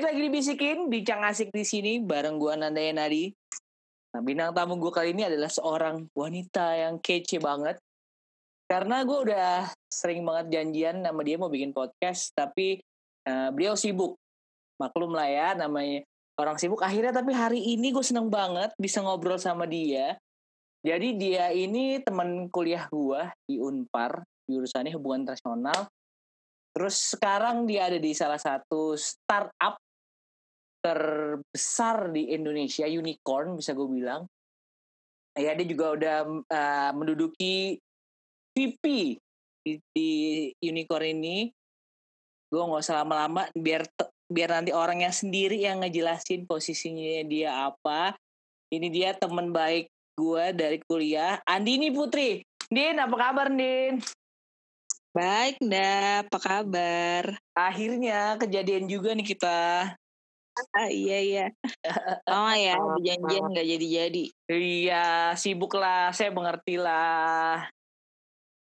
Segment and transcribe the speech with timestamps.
[0.00, 3.28] Balik lagi dibisikin, bincang asik di sini bareng gua Nanda Nadi.
[4.16, 7.76] Nah, bintang tamu gue kali ini adalah seorang wanita yang kece banget.
[8.64, 12.80] Karena gue udah sering banget janjian sama dia mau bikin podcast, tapi
[13.28, 14.16] uh, beliau sibuk.
[14.80, 16.00] Maklum lah ya, namanya
[16.40, 16.80] orang sibuk.
[16.80, 20.16] Akhirnya tapi hari ini gue seneng banget bisa ngobrol sama dia.
[20.80, 25.92] Jadi dia ini teman kuliah gue di Unpar, jurusannya hubungan internasional.
[26.72, 29.76] Terus sekarang dia ada di salah satu startup
[30.80, 34.24] terbesar di Indonesia, unicorn bisa gue bilang.
[35.38, 37.78] Ya dia juga udah uh, menduduki
[38.56, 38.84] VP
[39.62, 40.10] di, di
[40.64, 41.48] unicorn ini.
[42.50, 43.86] Gue nggak usah lama-lama biar
[44.26, 48.18] biar nanti orangnya sendiri yang ngejelasin posisinya dia apa.
[48.70, 52.44] Ini dia teman baik gue dari kuliah, Andini Putri.
[52.70, 53.98] Din, apa kabar, Din?
[55.10, 56.22] Baik, Nda.
[56.22, 57.34] Apa kabar?
[57.50, 59.58] Akhirnya kejadian juga nih kita.
[60.76, 61.46] Ah, iya iya.
[62.30, 64.24] Oh ya, janjian nggak jadi-jadi.
[64.50, 66.12] Iya, sibuk lah.
[66.14, 67.66] Saya mengerti lah.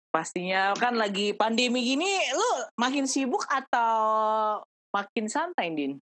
[0.09, 6.01] Pastinya kan lagi pandemi gini, lu makin sibuk atau makin santai, Din?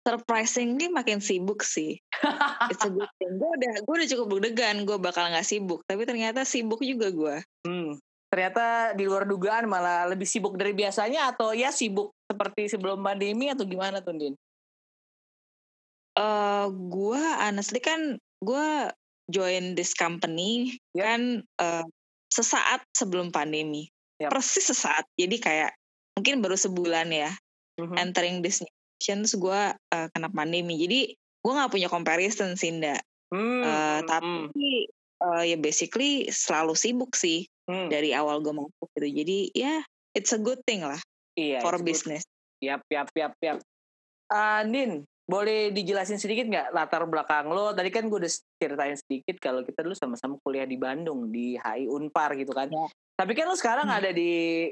[0.00, 2.00] Surprisingly makin sibuk sih.
[2.72, 3.36] It's a good thing.
[3.36, 7.36] Gue udah, gue udah cukup deg-degan gue bakal nggak sibuk, tapi ternyata sibuk juga gue.
[7.68, 13.02] Hmm, ternyata di luar dugaan malah lebih sibuk dari biasanya atau ya sibuk seperti sebelum
[13.02, 14.34] pandemi atau gimana tuh Din?
[16.14, 18.66] Uh, gue honestly kan gue
[19.30, 21.06] join this company yep.
[21.06, 21.22] kan
[21.58, 21.86] uh,
[22.30, 24.30] sesaat sebelum pandemi yep.
[24.30, 25.70] persis sesaat jadi kayak
[26.18, 27.30] mungkin baru sebulan ya
[27.78, 27.96] mm-hmm.
[27.98, 33.00] entering this nations gue uh, kena pandemi jadi gue nggak punya comparison sih ndak
[33.32, 33.62] mm-hmm.
[33.64, 34.90] uh, tapi
[35.22, 37.88] uh, ya basically selalu sibuk sih hmm.
[37.88, 39.08] dari awal gue masuk gitu.
[39.22, 39.80] Jadi ya yeah,
[40.18, 40.98] it's a good thing lah
[41.38, 42.26] iya, for business.
[42.58, 43.58] Yap yap yap yap.
[44.30, 47.70] Uh, Nin boleh dijelasin sedikit nggak latar belakang lo?
[47.70, 51.86] Tadi kan gue udah ceritain sedikit kalau kita dulu sama-sama kuliah di Bandung di HI
[51.86, 52.66] Unpar gitu kan.
[52.66, 52.86] Ya.
[53.20, 53.98] tapi kan lo sekarang hmm.
[54.00, 54.30] ada di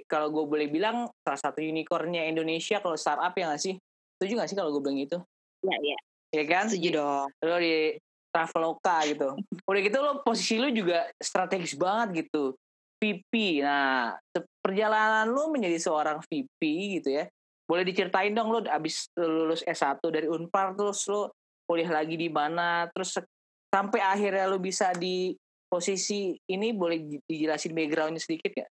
[0.09, 3.77] kalau gue boleh bilang salah satu unicornnya Indonesia kalau startup ya nggak sih?
[4.19, 5.19] Setuju nggak sih kalau gue bilang itu
[5.63, 5.99] ya ya.
[6.33, 6.67] Ya kan?
[6.67, 7.29] Setuju dong.
[7.45, 7.95] Lo di
[8.33, 9.29] Traveloka gitu.
[9.69, 12.57] Udah gitu lo posisi lo juga strategis banget gitu
[12.99, 13.63] VP.
[13.63, 14.15] Nah,
[14.63, 16.61] perjalanan lu menjadi seorang VP
[17.01, 17.25] gitu ya.
[17.69, 21.29] Boleh diceritain dong lu abis lulus S1 dari Unpar terus lu
[21.69, 23.21] kuliah lagi di mana terus
[23.69, 25.37] sampai akhirnya lu bisa di
[25.69, 28.67] posisi ini boleh dijelasin backgroundnya sedikit ya?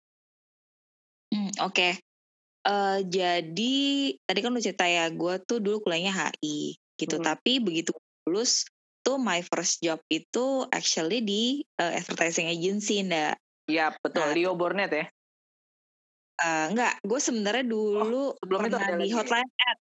[1.34, 1.74] Hmm, Oke.
[1.74, 1.92] Okay.
[2.64, 3.76] Uh, eh, jadi
[4.24, 7.18] tadi kan lu cerita ya, gue tuh dulu kuliahnya HI gitu.
[7.18, 7.26] Hmm.
[7.26, 7.90] Tapi begitu
[8.24, 8.64] lulus
[9.04, 11.42] tuh my first job itu actually di
[11.76, 13.36] uh, advertising agency, ndak.
[13.64, 15.06] Iya betul, nah, Leo Bornet ya?
[16.34, 19.78] Uh, enggak, gue sebenarnya dulu oh, sebelum itu ada di hotline ad.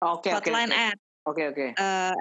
[0.00, 0.98] Oke, okay, hotline okay, ad.
[1.28, 1.66] Oke, oke.
[1.76, 2.14] Eh,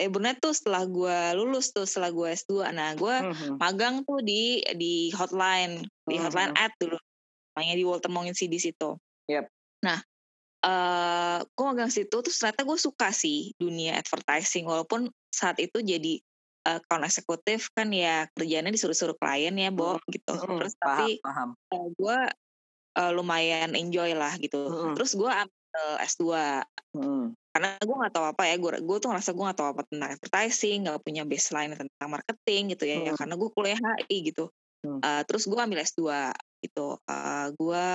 [0.00, 2.70] Leo Bornet tuh setelah gue lulus tuh, setelah gue S2.
[2.72, 3.58] Nah, gue mm-hmm.
[3.60, 6.22] magang tuh di di hotline, di mm-hmm.
[6.24, 6.98] hotline ad dulu.
[7.54, 8.96] Namanya di Walter Mongensi di situ.
[9.28, 9.44] Yep.
[9.84, 9.98] Nah,
[10.64, 14.64] uh, gue magang situ, terus ternyata gue suka sih dunia advertising.
[14.66, 16.33] Walaupun saat itu jadi uh,
[16.64, 20.08] account eksekutif kan ya kerjanya disuruh-suruh klien ya, Bo, hmm.
[20.10, 20.34] gitu.
[20.34, 20.58] Hmm.
[20.64, 21.48] Terus paham, tapi paham.
[21.70, 22.18] Uh, gue
[22.98, 24.58] uh, lumayan enjoy lah gitu.
[24.66, 24.94] Hmm.
[24.96, 26.22] Terus gue ambil S2.
[26.94, 27.26] Hmm.
[27.54, 30.10] Karena gue gak tahu apa ya, gue gue tuh ngerasa gue gak tahu apa tentang
[30.10, 32.98] advertising, gak punya baseline tentang marketing gitu ya, ya.
[32.98, 33.06] hmm.
[33.06, 34.44] ya karena gue kuliah HI gitu.
[34.84, 35.00] Hmm.
[35.00, 36.02] Uh, terus gue ambil S2
[36.60, 37.00] gitu.
[37.08, 37.86] Uh, gue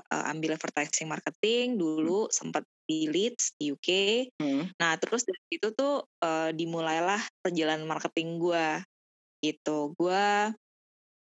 [0.00, 2.34] uh, ambil advertising marketing dulu hmm.
[2.34, 3.88] sempat di Leeds di UK.
[4.36, 4.68] Hmm.
[4.76, 8.66] Nah terus dari itu tuh uh, dimulailah perjalanan marketing gue
[9.40, 9.96] gitu.
[9.96, 10.52] Gue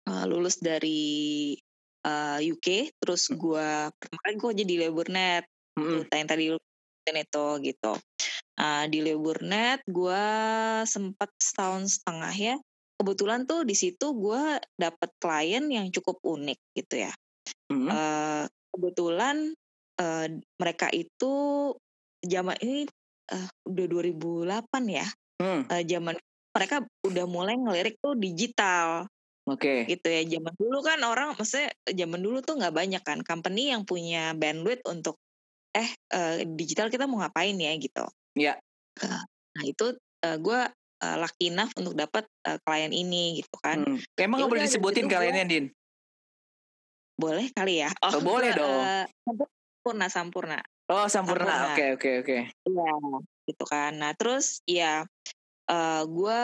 [0.07, 1.59] uh, lulus dari
[2.07, 5.45] uh, UK, terus gue pertama gue jadi Labornet,
[5.75, 6.07] hmm.
[6.15, 6.55] yang tadi
[7.09, 7.93] itu gitu.
[8.59, 10.25] Uh, di Labornet gue
[10.87, 12.57] sempat setahun setengah ya.
[12.99, 17.13] Kebetulan tuh di situ gue dapet klien yang cukup unik gitu ya.
[17.73, 17.89] Hmm.
[17.89, 18.45] Uh,
[18.75, 19.57] kebetulan
[19.99, 20.27] uh,
[20.59, 21.35] mereka itu
[22.23, 22.89] zaman ini
[23.35, 24.49] uh, udah 2008
[24.89, 25.07] ya.
[25.39, 25.63] Hmm.
[25.69, 26.15] Uh, zaman
[26.55, 29.07] mereka udah mulai ngelirik tuh digital.
[29.47, 29.87] Oke.
[29.87, 29.95] Okay.
[29.99, 30.23] Gitu ya.
[30.39, 34.83] Zaman dulu kan orang maksudnya zaman dulu tuh nggak banyak kan company yang punya bandwidth
[34.89, 35.21] untuk
[35.77, 38.05] eh uh, digital kita mau ngapain ya gitu.
[38.35, 38.57] Iya.
[38.99, 39.23] Yeah.
[39.55, 39.95] nah, itu
[40.27, 40.61] uh, gue
[41.03, 43.87] uh, lucky enough untuk dapat uh, klien ini gitu kan.
[43.87, 43.99] Hmm.
[44.19, 45.67] Emang ya nggak boleh disebutin kliennya, Din?
[47.19, 47.91] Boleh kali ya.
[48.03, 48.79] Oh, oh boleh dong.
[48.83, 49.05] Uh,
[49.89, 50.61] Sampurna Sampurna.
[50.89, 52.39] Oh Sampurna, oke oke oke.
[52.53, 52.93] Iya,
[53.49, 53.97] gitu kan.
[53.97, 55.09] Nah terus ya
[55.69, 56.43] uh, eh, gue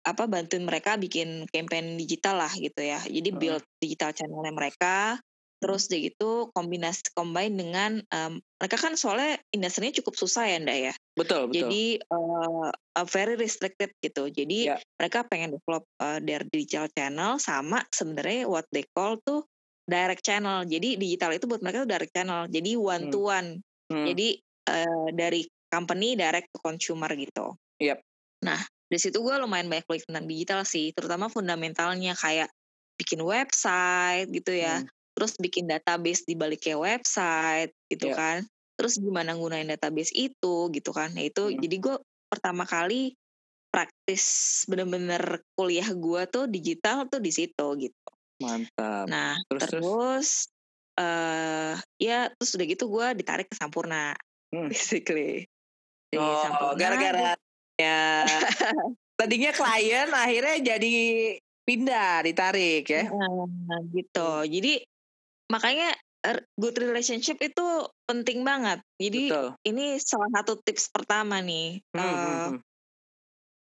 [0.00, 2.98] apa bantuin mereka bikin campaign digital lah gitu ya.
[3.06, 5.18] Jadi build digital channelnya mereka.
[5.60, 10.78] Terus dia gitu kombinasi combine dengan um, mereka kan soalnya industrinya cukup susah ya ndak
[10.90, 10.94] ya.
[11.14, 11.68] Betul betul.
[11.68, 12.72] Jadi uh,
[13.04, 14.32] very restricted gitu.
[14.32, 14.80] Jadi yeah.
[14.96, 19.44] mereka pengen develop uh, their digital channel sama sebenarnya what they call tuh
[19.90, 20.62] direct channel.
[20.62, 22.46] Jadi digital itu buat mereka tuh direct channel.
[22.46, 23.12] Jadi one hmm.
[23.12, 23.48] to one.
[23.90, 24.06] Hmm.
[24.06, 24.28] Jadi
[24.70, 27.58] uh, dari company direct to consumer gitu.
[27.82, 27.98] Yep.
[28.46, 32.50] Nah dari situ gue lumayan banyak belajar tentang digital sih, terutama fundamentalnya kayak
[32.94, 34.82] bikin website gitu ya.
[34.82, 34.90] Hmm
[35.20, 38.16] terus bikin database di balik kayak website gitu yeah.
[38.16, 38.38] kan
[38.80, 41.60] terus gimana gunain database itu gitu kan nah itu hmm.
[41.60, 41.96] jadi gue
[42.32, 43.12] pertama kali
[43.68, 44.24] praktis
[44.64, 48.10] bener-bener kuliah gue tuh digital tuh di situ gitu
[48.40, 50.28] mantap nah terus terus
[50.98, 54.16] uh, ya terus udah gitu gue ditarik ke Sampurna
[54.50, 54.68] hmm.
[54.72, 55.46] basically
[56.16, 57.36] oh gara-gara
[57.78, 58.26] ya
[59.20, 60.96] tadinya klien akhirnya jadi
[61.68, 64.82] pindah ditarik ya nah, gitu jadi
[65.52, 65.94] makanya
[66.24, 67.66] er, good relationship itu
[68.04, 68.78] penting banget.
[69.00, 69.48] Jadi Betul.
[69.66, 71.80] ini salah satu tips pertama nih.
[71.96, 72.56] Hmm, uh, hmm.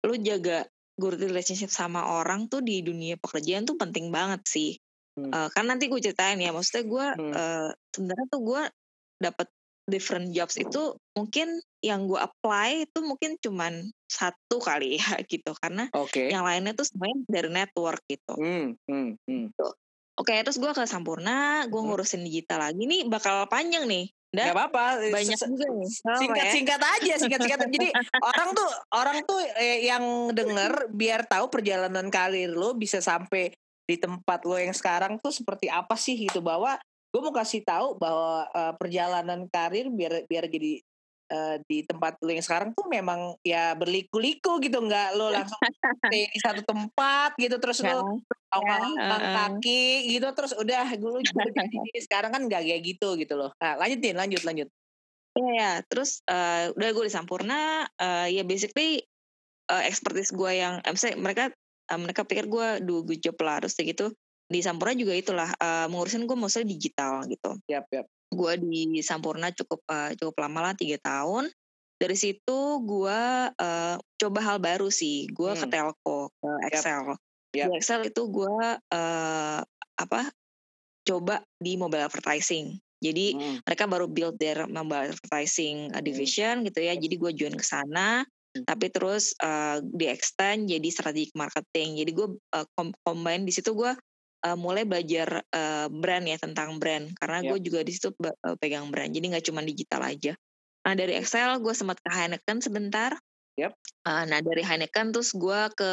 [0.07, 0.68] Lu jaga
[1.01, 4.77] good relationship sama orang tuh di dunia pekerjaan tuh penting banget sih.
[5.18, 5.33] Hmm.
[5.33, 7.33] Uh, kan nanti gue ceritain ya, maksudnya gue hmm.
[7.33, 8.62] uh, sebenarnya tuh gue
[9.18, 9.48] dapet
[9.89, 15.89] different jobs itu mungkin yang gue apply itu mungkin cuman satu kali ya gitu karena
[15.92, 16.30] okay.
[16.30, 18.33] yang lainnya tuh semuanya dari network gitu.
[18.38, 19.45] Hmm, hmm, hmm.
[20.21, 22.86] Oke, terus gue ke Sampurna, gue ngurusin digital lagi.
[22.86, 24.13] Nih bakal panjang nih.
[24.31, 24.83] Nggak Gak apa-apa.
[25.12, 25.89] Banyak juga nih.
[25.92, 26.89] Singkat-singkat ya?
[26.95, 27.60] aja, singkat-singkat.
[27.75, 27.88] Jadi
[28.24, 33.51] orang tuh orang tuh eh, yang denger biar tahu perjalanan karir lo bisa sampai
[33.83, 36.80] di tempat lo yang sekarang tuh seperti apa sih gitu bahwa
[37.12, 40.80] gue mau kasih tahu bahwa uh, perjalanan karir biar biar jadi
[41.31, 45.57] uh, di tempat lu yang sekarang tuh memang ya berliku-liku gitu nggak lo langsung
[46.12, 48.19] di satu tempat gitu terus lo
[48.51, 53.56] ya, uh, kaki gitu terus udah gue jadi sekarang kan nggak kayak gitu gitu loh.
[53.57, 54.68] Nah, lanjutin lanjut lanjut.
[55.31, 59.00] Iya ya, terus uh, udah gue di Sampurna, uh, ya basically
[59.72, 60.83] uh, expertise gue yang,
[61.16, 61.56] mereka
[61.88, 64.12] uh, mereka pikir gue do good job lah, terus kayak gitu.
[64.51, 67.56] Di Sampurna juga itulah uh, mengurusin gue mostly digital gitu.
[67.72, 71.51] Yap, yap gue di Sampurna cukup uh, cukup lama lah tiga tahun
[72.01, 73.22] dari situ gue
[73.54, 75.60] uh, coba hal baru sih gue hmm.
[75.62, 77.19] ke telco ke Excel yep.
[77.54, 77.68] Yep.
[77.69, 79.60] di Excel itu gue uh,
[80.00, 80.22] apa
[81.06, 83.57] coba di mobile advertising jadi hmm.
[83.68, 86.01] mereka baru build their mobile advertising hmm.
[86.01, 86.66] division hmm.
[86.72, 88.25] gitu ya jadi gue join ke sana
[88.57, 88.66] hmm.
[88.66, 92.66] tapi terus uh, di extend jadi strategic marketing jadi gue uh,
[93.06, 93.94] combine di situ gue
[94.45, 97.13] uh, mulai belajar uh, brand ya tentang brand.
[97.17, 97.49] Karena yep.
[97.53, 99.09] gue juga di situ uh, pegang brand.
[99.09, 100.33] Jadi nggak cuma digital aja.
[100.81, 103.13] Nah dari Excel gue sempat ke Heineken sebentar.
[103.59, 103.75] Yep.
[104.07, 105.91] uh, nah dari Heineken terus gue ke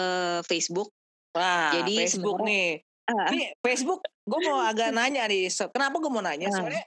[0.48, 0.88] Facebook.
[1.36, 2.80] Wah, jadi Facebook nih.
[3.08, 6.48] Uh, ini Facebook gue mau agak nanya nih kenapa gue mau nanya?
[6.48, 6.84] Uh, soalnya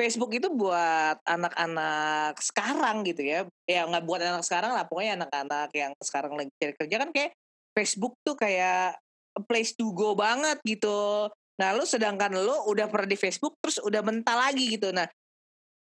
[0.00, 3.44] Facebook itu buat anak-anak sekarang gitu ya.
[3.68, 4.88] Ya nggak buat anak sekarang lah.
[4.88, 7.32] Pokoknya anak-anak yang sekarang lagi cari kerja kan kayak
[7.76, 8.96] Facebook tuh kayak
[9.44, 11.28] place to go banget gitu.
[11.60, 14.90] Nah, lu sedangkan lu udah pernah di Facebook terus udah mental lagi gitu.
[14.90, 15.04] Nah,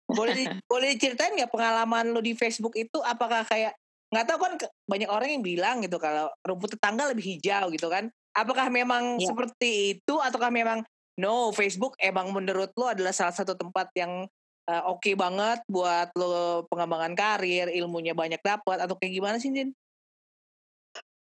[0.05, 0.33] boleh
[0.71, 3.73] boleh diceritain nggak pengalaman lu di Facebook itu apakah kayak
[4.13, 4.53] nggak tahu kan
[4.85, 8.07] banyak orang yang bilang gitu kalau rumput tetangga lebih hijau gitu kan.
[8.35, 9.31] Apakah memang ya.
[9.31, 10.83] seperti itu ataukah memang
[11.15, 14.27] no Facebook emang menurut lu adalah salah satu tempat yang
[14.69, 19.53] uh, oke okay banget buat lo pengembangan karir, ilmunya banyak dapat atau kayak gimana sih,
[19.53, 19.71] Din?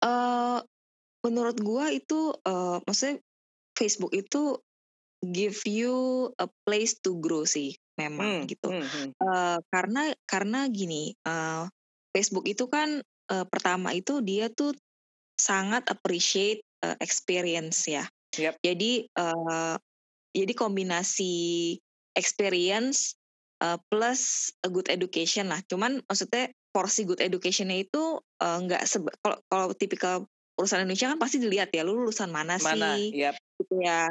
[0.02, 0.58] Uh,
[1.22, 3.22] Menurut gua itu, uh, maksudnya
[3.78, 4.58] Facebook itu
[5.22, 8.68] give you a place to grow sih memang hmm, gitu.
[8.74, 9.14] Hmm.
[9.22, 11.70] Uh, karena karena gini, uh,
[12.10, 13.00] Facebook itu kan,
[13.30, 14.74] uh, pertama itu dia tuh
[15.38, 18.04] sangat appreciate, uh, experience ya.
[18.34, 18.58] Yep.
[18.64, 19.76] Jadi, uh,
[20.32, 21.76] jadi kombinasi
[22.16, 23.14] experience,
[23.62, 25.60] uh, plus a good education lah.
[25.70, 28.88] Cuman maksudnya porsi good education-nya itu, uh, nggak
[29.20, 30.16] kalau kalau tipikal
[30.58, 32.96] urusan Indonesia kan pasti dilihat ya lu lulusan mana, mana?
[32.96, 33.34] sih yep.
[33.60, 34.08] gitu ya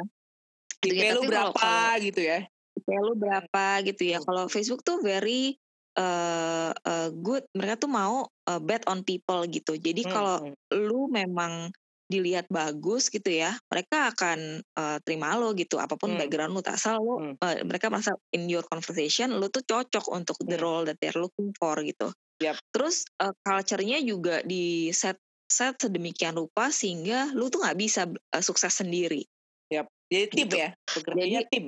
[0.82, 1.14] gitu ya.
[1.14, 2.38] lu berapa kalau, gitu ya
[2.72, 5.54] IP lu berapa gitu ya kalau Facebook tuh very
[5.94, 10.12] uh, uh, good mereka tuh mau uh, bet on people gitu jadi hmm.
[10.12, 10.54] kalau hmm.
[10.72, 11.70] lu memang
[12.12, 16.20] dilihat bagus gitu ya mereka akan uh, terima lo gitu apa pun hmm.
[16.20, 17.34] background lu tak asal lu hmm.
[17.40, 20.64] uh, mereka merasa in your conversation lu tuh cocok untuk the hmm.
[20.64, 22.12] role that they're looking for gitu
[22.44, 22.60] yep.
[22.74, 25.16] terus uh, culture-nya juga di set
[25.52, 29.28] set sedemikian rupa sehingga lu tuh nggak bisa uh, sukses sendiri.
[29.68, 29.92] Yap.
[30.08, 30.56] Jadi tim gitu.
[30.56, 30.68] ya,
[31.12, 31.64] jadi, tim.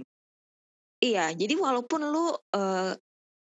[1.04, 2.92] Iya, jadi walaupun lu uh,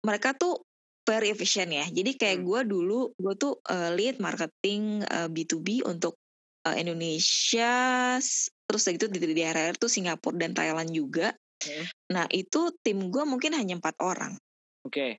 [0.01, 0.61] mereka tuh
[1.05, 1.85] very efficient ya.
[1.85, 2.45] Jadi kayak hmm.
[2.47, 6.17] gue dulu gue tuh uh, lead marketing uh, B2B untuk
[6.65, 8.17] uh, Indonesia,
[8.65, 11.35] terus gitu di, di daerah tuh Singapura dan Thailand juga.
[11.61, 11.85] Hmm.
[12.13, 14.33] Nah itu tim gue mungkin hanya empat orang.
[14.87, 14.93] Oke.
[14.93, 15.11] Okay.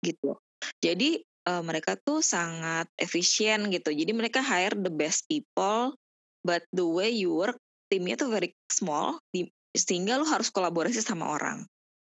[0.00, 0.36] Gitu.
[0.80, 3.92] Jadi uh, mereka tuh sangat efisien gitu.
[3.92, 5.96] Jadi mereka hire the best people,
[6.44, 7.56] but the way you work
[7.92, 11.64] timnya tuh very small, di, sehingga lu harus kolaborasi sama orang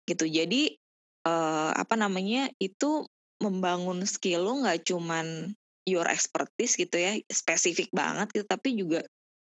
[0.09, 0.25] gitu.
[0.25, 0.75] Jadi
[1.29, 3.05] uh, apa namanya itu
[3.39, 5.53] membangun skill lu nggak cuman
[5.87, 9.01] your expertise gitu ya, spesifik banget gitu, tapi juga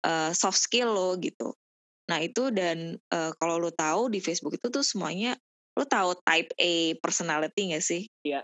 [0.05, 1.55] uh, soft skill lo gitu.
[2.11, 5.35] Nah itu dan uh, kalau lo tahu di Facebook itu tuh semuanya
[5.77, 8.03] lo tahu type A personality gak sih?
[8.27, 8.43] Iya.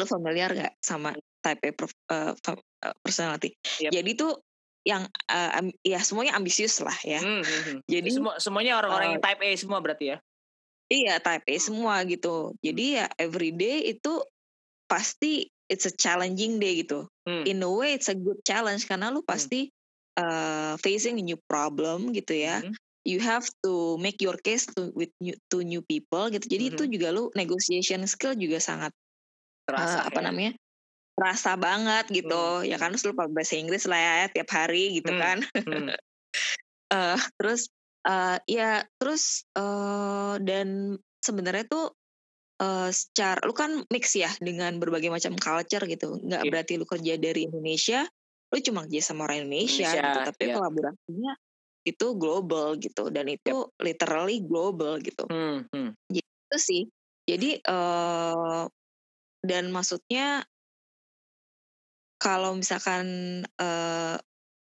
[0.00, 1.12] Lo familiar gak sama
[1.44, 2.32] type A uh,
[3.04, 3.52] personality?
[3.84, 3.92] Yep.
[3.92, 4.32] Jadi tuh
[4.80, 5.50] yang uh,
[5.84, 7.20] ya semuanya ambisius lah ya.
[7.20, 7.78] Hmm, hmm, hmm.
[7.84, 10.18] Jadi semua semuanya orang-orang uh, yang type A semua berarti ya?
[10.88, 12.56] Iya type A semua gitu.
[12.64, 14.24] Jadi ya everyday itu
[14.88, 17.06] pasti it's a challenging day gitu.
[17.28, 17.44] Hmm.
[17.44, 20.24] In a way it's a good challenge karena lu pasti hmm.
[20.24, 22.64] uh, facing a new problem gitu ya.
[22.64, 22.72] Hmm.
[23.04, 26.44] You have to make your case to with new, to new people gitu.
[26.48, 26.72] Jadi hmm.
[26.76, 28.96] itu juga lu negotiation skill juga sangat
[29.68, 30.26] terasa uh, apa ya?
[30.30, 30.52] namanya?
[31.20, 32.64] terasa banget gitu.
[32.64, 32.64] Hmm.
[32.64, 35.20] Ya kan lu bahasa Inggris lah ya tiap hari gitu hmm.
[35.20, 35.38] kan.
[35.52, 35.88] Hmm.
[36.96, 37.68] uh, terus
[38.08, 41.92] uh, ya terus uh, dan sebenarnya tuh
[42.64, 46.16] uh, secara lu kan mix ya dengan berbagai macam culture gitu.
[46.24, 46.50] Nggak yeah.
[46.50, 48.08] berarti lu kerja dari Indonesia,
[48.48, 50.20] lu cuma kerja sama orang Indonesia, Indonesia gitu.
[50.32, 50.56] Tapi yeah.
[50.56, 51.32] kolaborasinya
[51.80, 53.76] itu global gitu dan itu yep.
[53.80, 55.24] literally global gitu.
[55.28, 55.92] Hmm, hmm.
[56.08, 56.82] Gitu sih.
[57.28, 58.64] Jadi uh,
[59.40, 60.44] dan maksudnya
[62.20, 63.06] kalau misalkan
[63.56, 64.20] uh,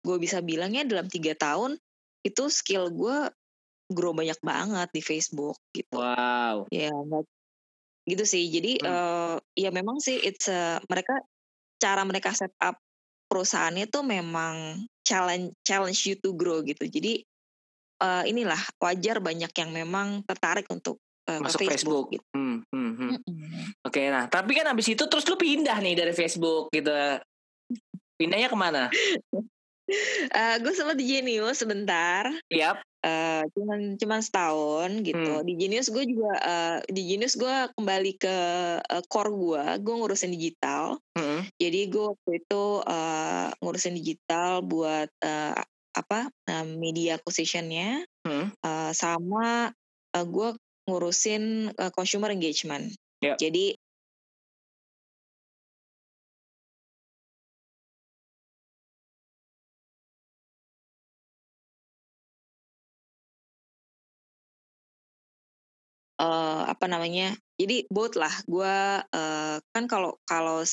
[0.03, 1.79] gue bisa bilangnya dalam tiga tahun
[2.27, 3.31] itu skill gue
[3.87, 5.95] grow banyak banget di Facebook gitu.
[5.95, 6.67] Wow.
[6.75, 7.23] Ya nggak
[8.07, 8.87] gitu sih jadi hmm.
[8.87, 11.19] uh, ya memang sih it's a, mereka
[11.83, 12.79] cara mereka set up
[13.27, 17.27] perusahaannya tuh memang challenge challenge you to grow gitu jadi
[17.99, 22.27] uh, inilah wajar banyak yang memang tertarik untuk uh, masuk Facebook, Facebook gitu.
[22.35, 23.11] hmm, hmm, hmm.
[23.83, 26.91] oke okay, nah tapi kan abis itu terus lu pindah nih dari Facebook gitu
[28.17, 28.89] pindahnya ke mana
[30.35, 32.27] uh, gue sempat di Genius sebentar.
[32.51, 32.83] Yap.
[33.07, 35.33] Uh, cuman cuman setahun gitu.
[35.39, 35.47] Hmm.
[35.47, 38.37] Di Genius gue juga uh, di Genius gue kembali ke
[38.83, 40.99] uh, core gue, gue ngurusin digital.
[41.15, 41.47] Hmm.
[41.63, 45.55] Jadi gue waktu itu uh, ngurusin digital buat uh,
[45.97, 48.53] apa uh, media acquisitionnya, hmm.
[48.61, 49.71] uh, sama
[50.13, 50.49] uh, gue
[50.87, 52.95] ngurusin uh, consumer engagement.
[53.21, 53.37] Yep.
[53.43, 53.75] Jadi
[66.21, 70.65] uh, apa namanya jadi both lah gue uh, kan kalau kalau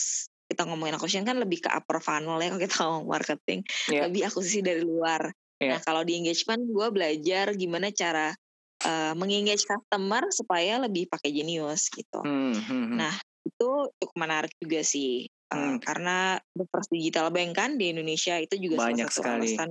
[0.48, 4.08] kita ngomongin acquisition kan lebih ke upper funnel ya kalau kita ngomong marketing yeah.
[4.08, 5.76] lebih akuisisi dari luar yeah.
[5.76, 8.36] nah kalau di engagement gue belajar gimana cara
[8.86, 12.98] uh, mengengage customer supaya lebih pakai Genius gitu hmm, hmm, hmm.
[13.00, 13.14] nah
[13.44, 15.78] itu cukup menarik juga sih uh, hmm.
[15.84, 19.48] karena the first digital bank kan di Indonesia itu juga banyak salah satu sekali.
[19.52, 19.70] alasan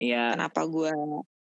[0.00, 0.24] ya.
[0.36, 0.92] kenapa gue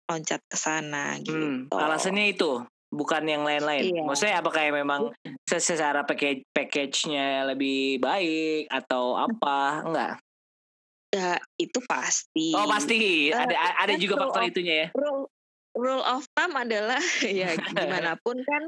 [0.05, 1.47] loncat ke sana hmm, gitu.
[1.49, 2.61] Hmm, alasannya itu
[2.95, 3.91] bukan yang lain-lain.
[3.91, 4.03] Iya.
[4.07, 5.59] Maksudnya apa kayak memang iya.
[5.59, 9.83] secara package package-nya lebih baik atau apa?
[9.83, 10.13] Enggak.
[11.15, 12.55] Ya, itu pasti.
[12.55, 13.31] Oh, pasti.
[13.31, 13.55] Uh, ada
[13.87, 14.89] ada juga faktor of, itunya ya.
[14.95, 15.31] Rule,
[15.75, 18.63] rule of thumb adalah ya gimana pun kan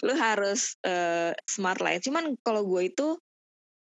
[0.00, 2.00] lu harus uh, smart lah.
[2.00, 3.16] Cuman kalau gue itu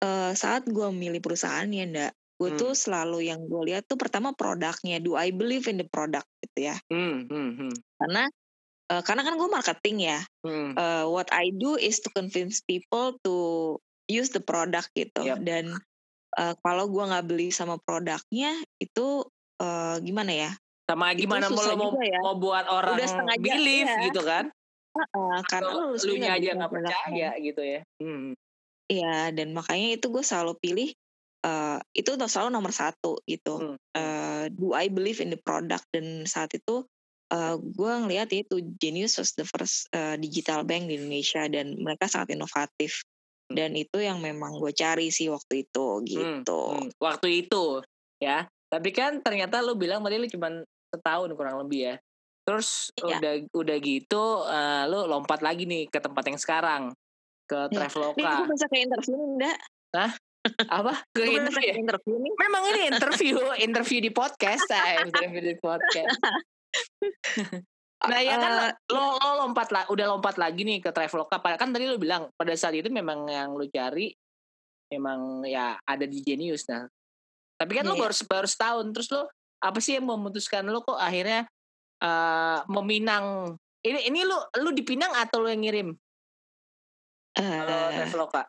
[0.03, 2.59] uh, saat gue milih perusahaan ya ndak gue hmm.
[2.59, 6.75] tuh selalu yang gue lihat tuh pertama produknya do I believe in the product gitu
[6.75, 7.75] ya hmm, hmm, hmm.
[8.03, 8.27] karena
[8.91, 10.75] uh, karena kan gue marketing ya hmm.
[10.75, 13.35] uh, what I do is to convince people to
[14.11, 15.39] use the product gitu yep.
[15.47, 15.79] dan
[16.35, 19.23] uh, kalau gue nggak beli sama produknya itu
[19.63, 20.51] uh, gimana ya
[20.93, 22.21] sama gimana mau mau, ya.
[22.21, 24.05] mau buat orang Udah believe ya.
[24.13, 24.53] gitu kan
[24.97, 28.37] uh, karena lu lu aja nggak percaya gitu ya hmm.
[28.93, 30.89] Iya dan makanya itu gue selalu pilih
[31.47, 33.57] uh, itu selalu nomor satu gitu.
[33.57, 33.77] Hmm.
[33.97, 36.85] Uh, do I believe in the product dan saat itu
[37.33, 41.79] uh, eh, gue ngelihat itu Genius was the first uh, digital bank di Indonesia dan
[41.81, 43.01] mereka sangat inovatif
[43.49, 43.57] hmm.
[43.57, 46.63] dan itu yang memang gue cari sih waktu itu hmm, gitu.
[46.77, 47.01] Hmm, hmm.
[47.01, 47.81] Waktu itu
[48.21, 48.45] ya.
[48.73, 50.49] Tapi kan ternyata lu bilang tadi lu cuma
[50.93, 51.95] setahun kurang lebih ya.
[52.43, 53.17] Terus iya.
[53.19, 56.83] udah udah gitu uh, lu lompat lagi nih ke tempat yang sekarang
[57.49, 57.73] ke ya.
[57.73, 58.21] Traveloka.
[58.21, 59.59] Ini bisa ke interview enggak?
[59.97, 60.13] Hah?
[60.67, 61.75] apa ke interview, ya?
[61.79, 62.33] interview nih?
[62.35, 66.19] Memang ini interview interview di podcast saya interview di podcast
[68.11, 71.71] nah ya kan uh, lo, lo lompat lah udah lompat lagi nih ke Traveloka kan
[71.71, 74.11] tadi lo bilang pada saat itu memang yang lo cari
[74.91, 76.83] memang ya ada di Genius nah
[77.55, 77.95] tapi kan yeah.
[77.95, 78.03] lo iya.
[78.03, 79.31] baru baru setahun terus lo
[79.63, 81.47] apa sih yang memutuskan lo kok akhirnya
[82.03, 85.89] uh, meminang ini ini lu lu dipinang atau lu yang ngirim?
[87.39, 88.47] Uh, Traveloka.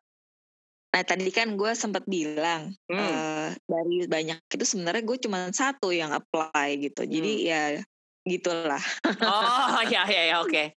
[0.94, 2.94] Nah tadi kan gue sempat bilang hmm.
[2.94, 7.02] uh, dari banyak itu sebenarnya gue cuma satu yang apply gitu.
[7.02, 7.10] Hmm.
[7.10, 7.62] Jadi ya
[8.24, 8.84] gitulah.
[9.26, 10.54] oh ya ya ya oke.
[10.54, 10.68] Okay.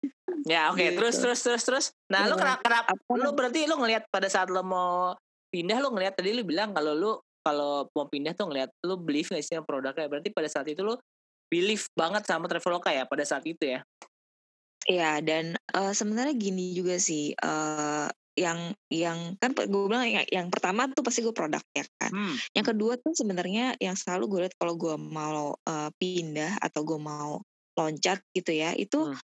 [0.48, 0.88] Ya oke okay.
[0.94, 1.04] gitu.
[1.04, 1.86] terus terus terus terus.
[2.08, 5.12] Nah ya, lu kenapa, kenapa lu berarti lu ngelihat pada saat lu mau
[5.52, 7.12] pindah lu ngelihat tadi lu bilang kalau lu
[7.46, 10.98] kalau mau pindah tuh ngelihat lu believe gak sih produknya berarti pada saat itu lu
[11.46, 13.86] believe banget sama Traveloka ya pada saat itu ya.
[14.86, 20.48] Iya dan uh, sebenarnya gini juga sih uh, yang yang kan gue bilang yang, yang
[20.52, 22.10] pertama tuh pasti gue produk ya kan.
[22.10, 22.34] Hmm.
[22.52, 26.98] Yang kedua tuh sebenarnya yang selalu gue lihat kalau gue mau uh, pindah atau gue
[26.98, 27.40] mau
[27.76, 29.20] loncat gitu ya itu hmm.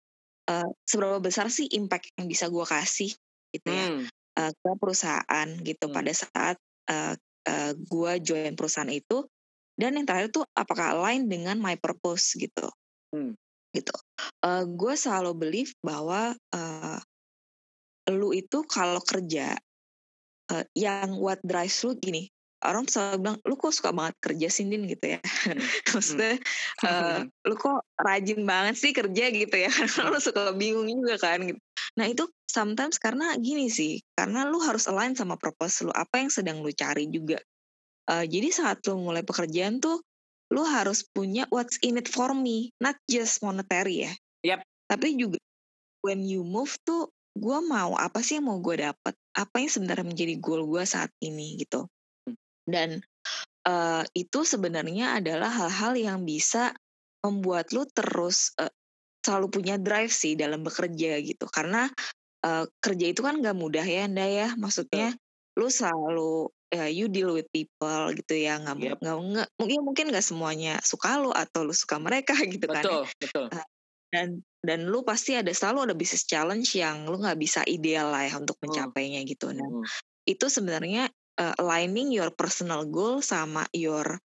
[0.52, 3.12] uh, seberapa besar sih impact yang bisa gue kasih
[3.52, 4.06] gitu ya hmm.
[4.40, 5.96] uh, ke perusahaan gitu hmm.
[5.96, 6.56] pada saat
[6.92, 7.16] uh,
[7.48, 9.26] uh, gue join perusahaan itu
[9.80, 12.70] dan yang terakhir tuh apakah align dengan my purpose gitu.
[13.16, 13.34] Hmm.
[13.72, 13.96] Gitu.
[14.44, 17.00] Uh, gue selalu believe bahwa uh,
[18.12, 19.56] lu itu kalau kerja
[20.52, 22.28] uh, yang what drives lu gini
[22.62, 25.62] orang selalu bilang lu kok suka banget kerja sih Din gitu ya hmm.
[25.98, 26.36] maksudnya
[26.86, 31.42] uh, lu kok rajin banget sih kerja gitu ya karena lu suka bingung juga kan
[31.42, 31.60] gitu
[31.98, 36.28] nah itu sometimes karena gini sih karena lu harus align sama purpose lu apa yang
[36.28, 37.40] sedang lu cari juga.
[38.12, 40.04] Uh, jadi saat lu mulai pekerjaan tuh
[40.52, 44.14] lu harus punya what's in it for me not just monetary ya.
[44.42, 44.66] Yep.
[44.90, 45.38] tapi juga
[46.02, 49.16] when you move tuh gue mau apa sih yang mau gue dapet?
[49.32, 51.88] Apa yang sebenarnya menjadi goal gue saat ini gitu.
[52.68, 53.00] Dan
[53.64, 56.76] uh, itu sebenarnya adalah hal-hal yang bisa
[57.24, 58.72] membuat lu terus uh,
[59.22, 61.46] selalu punya drive sih dalam bekerja gitu.
[61.48, 61.88] Karena
[62.46, 65.16] uh, kerja itu kan gak mudah ya anda ya maksudnya
[65.60, 68.98] lu selalu uh, you deal with people gitu ya nggak yep.
[69.04, 73.04] nggak mungkin mungkin nggak semuanya suka lu atau lu suka mereka gitu betul, kan betul
[73.20, 73.68] betul uh,
[74.12, 78.28] dan dan lu pasti ada selalu ada bisnis challenge yang lu nggak bisa ideal lah
[78.28, 78.70] ya untuk hmm.
[78.70, 79.50] mencapainya gitu.
[79.56, 79.88] Nah, hmm.
[80.30, 81.10] itu sebenarnya
[81.42, 84.20] uh, aligning your personal goal sama your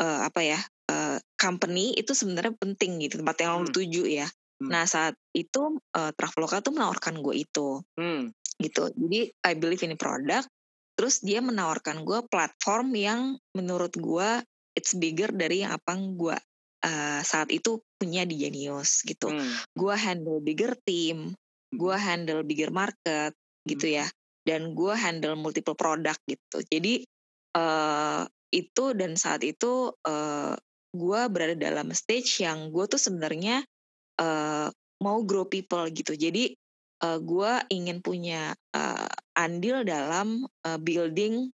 [0.00, 3.62] uh, apa ya uh, company itu sebenarnya penting gitu tempat yang hmm.
[3.66, 4.26] lu tuju ya.
[4.62, 4.70] Hmm.
[4.70, 8.30] Nah saat itu uh, Traveloka tuh menawarkan gue itu, hmm.
[8.62, 8.90] gitu.
[8.94, 10.46] Jadi I believe in product.
[10.94, 14.46] Terus dia menawarkan gue platform yang menurut gue
[14.78, 16.36] it's bigger dari yang apa gue
[16.86, 19.34] uh, saat itu punya di Genius gitu.
[19.34, 19.54] Hmm.
[19.74, 21.34] Gue handle bigger team,
[21.74, 22.04] gue hmm.
[22.04, 23.34] handle bigger market
[23.66, 23.96] gitu hmm.
[24.02, 24.06] ya,
[24.46, 26.62] dan gue handle multiple product gitu.
[26.62, 27.02] Jadi
[27.58, 28.22] uh,
[28.54, 30.54] itu dan saat itu uh,
[30.94, 33.66] gue berada dalam stage yang gue tuh sebenarnya
[34.20, 34.68] uh,
[35.02, 36.14] mau grow people gitu.
[36.14, 36.54] Jadi
[37.04, 41.50] uh, gue ingin punya uh, andil dalam uh, building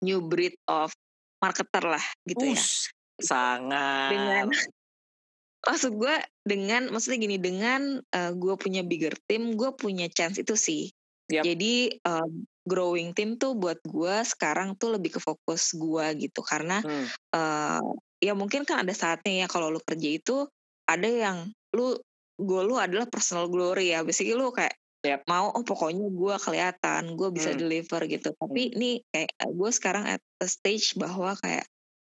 [0.00, 0.92] new breed of
[1.40, 4.46] marketer lah gitu Ush, ya sangat dengan
[5.68, 10.56] maksud gue dengan maksudnya gini dengan uh, gue punya bigger team gue punya chance itu
[10.56, 10.88] sih
[11.28, 11.44] yep.
[11.44, 12.28] jadi uh,
[12.64, 17.06] growing team tuh buat gue sekarang tuh lebih ke fokus gue gitu karena hmm.
[17.36, 17.84] uh,
[18.20, 20.48] ya mungkin kan ada saatnya ya kalau lu kerja itu
[20.96, 21.38] ada yang
[21.76, 21.94] lu
[22.40, 24.74] gue lu adalah personal glory ya basically lu kayak
[25.04, 25.20] yep.
[25.28, 27.60] mau oh pokoknya gue kelihatan gue bisa hmm.
[27.60, 28.74] deliver gitu tapi hmm.
[28.80, 31.68] ini kayak gue sekarang at a stage bahwa kayak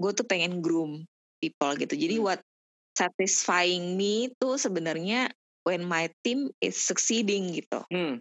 [0.00, 1.04] gue tuh pengen groom
[1.40, 2.24] people gitu jadi hmm.
[2.24, 2.40] what
[2.96, 5.33] satisfying me tuh sebenarnya
[5.64, 8.20] when my team is succeeding gitu hmm.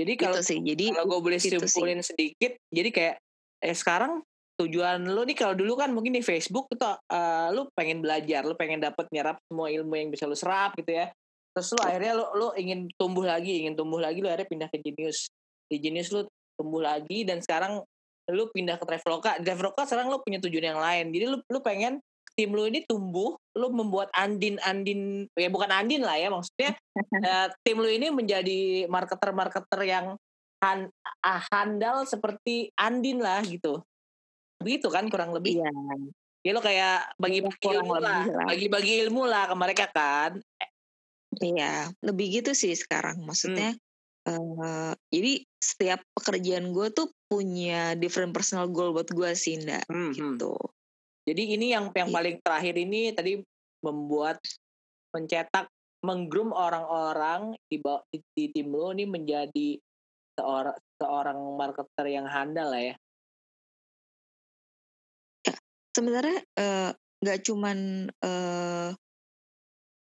[0.00, 2.12] jadi kalau gitu sih jadi kalau gue boleh gitu simpulin sih.
[2.12, 3.16] sedikit jadi kayak
[3.64, 4.24] eh sekarang
[4.56, 8.56] tujuan lu nih kalau dulu kan mungkin di Facebook itu uh, lu pengen belajar, lu
[8.56, 11.12] pengen dapet nyerap semua ilmu yang bisa lu serap gitu ya.
[11.52, 14.80] Terus lu akhirnya lu, lu ingin tumbuh lagi, ingin tumbuh lagi lu akhirnya pindah ke
[14.80, 15.28] Genius.
[15.68, 16.24] Di Genius lu
[16.56, 17.84] tumbuh lagi dan sekarang
[18.32, 19.40] lu pindah ke Traveloka.
[19.40, 21.12] Di Traveloka sekarang lu punya tujuan yang lain.
[21.12, 22.00] Jadi lu lu pengen
[22.36, 26.76] tim lu ini tumbuh, lu membuat Andin-Andin ya bukan Andin lah ya maksudnya
[27.24, 30.20] uh, tim lu ini menjadi marketer-marketer yang
[30.60, 30.92] han,
[31.24, 33.80] uh, handal seperti Andin lah gitu.
[34.66, 35.62] Begitu kan kurang lebih.
[35.62, 35.70] Iya.
[36.42, 40.42] Ya lu kayak bagi-bagi ilmu lah, bagi-bagi ilmu lah ke mereka kan.
[41.38, 43.22] Iya, lebih gitu sih sekarang.
[43.22, 43.84] Maksudnya hmm.
[44.26, 49.94] Uh, jadi setiap pekerjaan gue tuh punya different personal goal buat gue sih, ndak hmm,
[49.94, 50.14] hmm.
[50.18, 50.58] gitu.
[51.30, 52.16] Jadi ini yang yang iya.
[52.18, 53.38] paling terakhir ini tadi
[53.86, 54.42] membuat
[55.14, 55.70] mencetak
[56.02, 57.78] menggroom orang-orang di,
[58.10, 59.78] di, di tim lo ini menjadi
[60.34, 62.94] seorang seorang marketer yang handal lah ya.
[65.96, 66.90] Ya sebenarnya eh,
[67.24, 67.78] nggak uh, cuman
[68.20, 68.90] uh,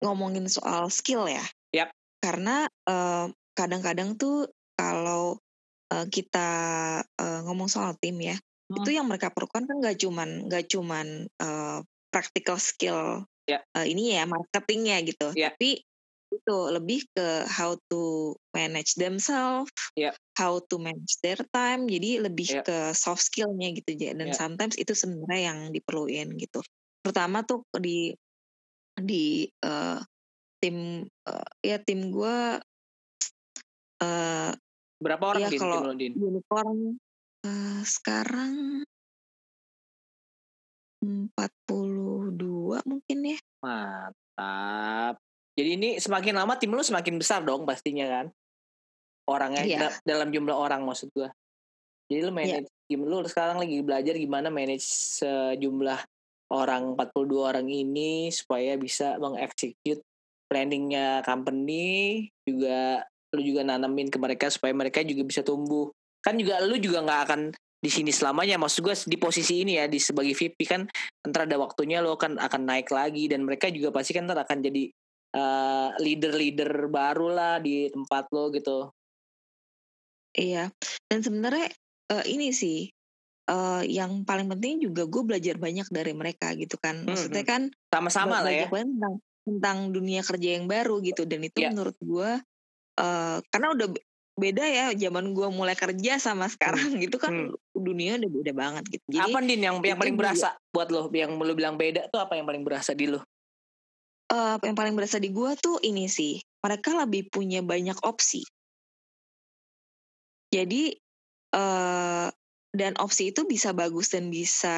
[0.04, 1.42] ngomongin soal skill ya.
[1.72, 1.88] Yep.
[2.20, 5.40] Karena uh, kadang-kadang tuh kalau
[5.88, 6.50] uh, kita
[7.02, 8.84] uh, ngomong soal tim ya, hmm.
[8.84, 11.80] itu yang mereka perlukan kan nggak cuman nggak cuman uh,
[12.12, 13.64] practical skill yeah.
[13.72, 13.80] Ya.
[13.80, 15.50] uh, ini ya marketingnya gitu, yeah.
[15.56, 15.87] tapi
[16.38, 20.14] itu lebih ke how to manage themselves, yeah.
[20.38, 21.90] how to manage their time.
[21.90, 22.64] Jadi lebih yeah.
[22.64, 24.14] ke soft skillnya gitu ya.
[24.14, 24.38] Dan yeah.
[24.38, 26.62] sometimes itu sebenarnya yang diperluin gitu.
[27.02, 28.14] Terutama tuh di
[28.98, 29.98] di uh,
[30.58, 32.38] tim uh, ya tim gue
[34.02, 34.50] uh,
[34.98, 36.12] berapa orang ya din, kalau tim din?
[36.18, 36.98] unicorn
[37.46, 38.82] uh, sekarang
[40.98, 43.38] 42 mungkin ya.
[43.62, 45.14] Mantap.
[45.58, 48.26] Jadi ini semakin lama tim lu semakin besar dong pastinya kan?
[49.26, 49.90] Orangnya yeah.
[50.06, 51.34] dalam jumlah orang maksud gua.
[52.06, 52.62] Jadi lu iya.
[52.62, 53.02] manage yeah.
[53.02, 54.86] lu sekarang lagi belajar gimana manage
[55.18, 55.98] sejumlah
[56.54, 60.00] orang 42 orang ini supaya bisa mengeksekut
[60.48, 63.04] planningnya company juga
[63.36, 65.92] lu juga nanamin ke mereka supaya mereka juga bisa tumbuh
[66.24, 67.40] kan juga lu juga nggak akan
[67.78, 70.82] di sini selamanya maksud gue di posisi ini ya di sebagai VP kan
[71.28, 74.64] ntar ada waktunya lo kan akan naik lagi dan mereka juga pasti kan ntar akan
[74.64, 74.90] jadi
[75.34, 78.92] uh, leader-leader baru lah di tempat lo gitu
[80.36, 80.70] iya
[81.10, 81.68] dan sebenarnya
[82.12, 82.88] uh, ini sih
[83.48, 87.50] uh, yang paling penting juga gue belajar banyak dari mereka gitu kan hmm, maksudnya hmm.
[87.50, 89.14] kan sama-sama lah ya tentang
[89.48, 91.72] tentang dunia kerja yang baru gitu dan itu yeah.
[91.72, 92.30] menurut gue
[93.00, 93.88] uh, karena udah
[94.38, 97.02] beda ya zaman gue mulai kerja sama sekarang hmm.
[97.02, 97.58] gitu kan hmm.
[97.74, 99.04] dunia udah beda banget gitu.
[99.10, 101.10] Jadi, apa din yang yang paling berasa buat lo?
[101.10, 103.26] Yang lo bilang beda tuh apa yang paling berasa di lo?
[104.28, 108.44] Uh, yang paling berasa di gue tuh ini sih mereka lebih punya banyak opsi.
[110.52, 110.92] Jadi
[111.56, 112.28] uh,
[112.76, 114.76] dan opsi itu bisa bagus dan bisa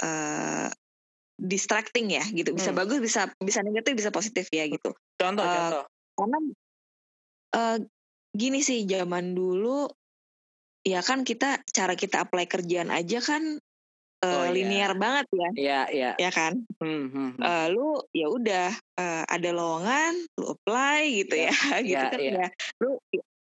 [0.00, 0.68] uh,
[1.36, 2.56] distracting ya gitu.
[2.56, 2.80] Bisa hmm.
[2.80, 4.96] bagus, bisa bisa negatif, bisa positif ya gitu.
[5.20, 5.84] Contoh, uh, contoh.
[6.16, 6.38] Karena
[7.52, 7.76] uh,
[8.32, 9.86] gini sih zaman dulu
[10.84, 13.60] ya kan kita cara kita apply kerjaan aja kan
[14.24, 15.00] uh, oh, linear yeah.
[15.00, 15.48] banget ya.
[15.54, 16.10] Iya, iya.
[16.16, 16.64] Ya kan?
[16.80, 17.42] Hmm, hmm, hmm.
[17.44, 21.52] Uh, lu ya udah uh, ada lowongan, lu apply gitu yeah.
[21.52, 21.78] ya.
[21.88, 22.48] gitu yeah, kan yeah.
[22.48, 22.48] ya.
[22.80, 22.90] Lu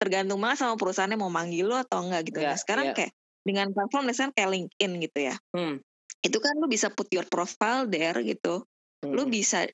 [0.01, 2.39] tergantung banget sama perusahaannya mau manggil lu atau enggak gitu.
[2.41, 2.97] Yeah, nah, sekarang yeah.
[2.97, 5.35] kayak dengan platform misalnya kayak LinkedIn gitu ya.
[5.53, 5.75] Hmm.
[6.21, 8.65] Itu kan lu bisa put your profile there gitu.
[9.05, 9.13] Hmm.
[9.13, 9.69] Lu bisa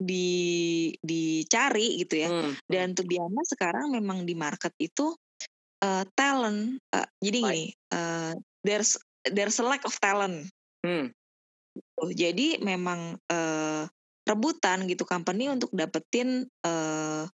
[0.00, 2.28] di dicari gitu ya.
[2.30, 2.42] Hmm.
[2.50, 2.54] hmm.
[2.66, 5.14] Dan untuk Diana sekarang memang di market itu
[5.82, 6.78] uh, talent.
[6.90, 8.32] Uh, jadi gini, uh,
[8.64, 8.96] there's
[9.28, 10.48] there's a lack of talent.
[10.84, 11.12] Hmm.
[12.00, 13.84] Jadi memang uh,
[14.24, 17.28] rebutan gitu company untuk dapetin orang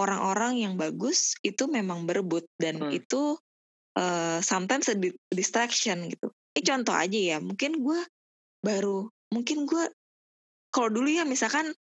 [0.00, 2.94] orang-orang yang bagus itu memang berebut dan hmm.
[2.94, 3.36] itu
[3.98, 4.96] uh, sometimes a
[5.28, 6.32] distraction gitu.
[6.56, 8.00] Ini contoh aja ya, mungkin gue
[8.64, 9.92] baru, mungkin gue
[10.70, 11.74] kalau dulu ya misalkan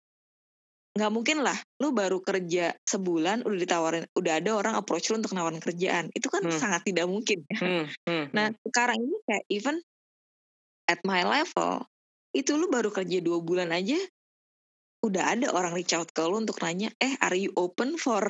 [0.98, 5.38] nggak mungkin lah lu baru kerja sebulan udah ditawarin udah ada orang approach lu untuk
[5.38, 6.58] nawarin kerjaan itu kan hmm.
[6.58, 7.60] sangat tidak mungkin ya.
[7.62, 7.86] hmm.
[8.10, 8.26] Hmm.
[8.34, 8.58] nah hmm.
[8.66, 9.76] sekarang ini kayak even
[10.90, 11.86] at my level
[12.34, 13.98] itu lu baru kerja dua bulan aja
[15.06, 18.28] udah ada orang reach out ke lu untuk nanya eh are you open for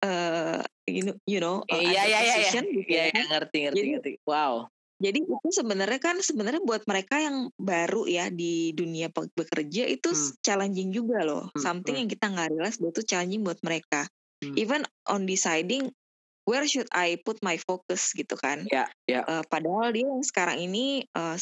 [0.00, 3.04] uh, you know you know uh, iya iya iya iya gitu ya.
[3.12, 4.64] iya ngerti ngerti Jadi, ngerti wow
[5.02, 10.38] jadi itu sebenarnya kan sebenarnya buat mereka yang baru ya di dunia bekerja itu hmm.
[10.38, 11.50] challenging juga loh.
[11.50, 11.60] Hmm.
[11.60, 12.00] Something hmm.
[12.06, 14.06] yang kita nggak realize bahwa itu challenging buat mereka.
[14.38, 14.54] Hmm.
[14.54, 14.80] Even
[15.10, 15.90] on deciding
[16.46, 18.70] where should I put my focus gitu kan.
[18.70, 19.24] Ya, yeah, yeah.
[19.26, 21.36] uh, padahal dia yang sekarang ini uh,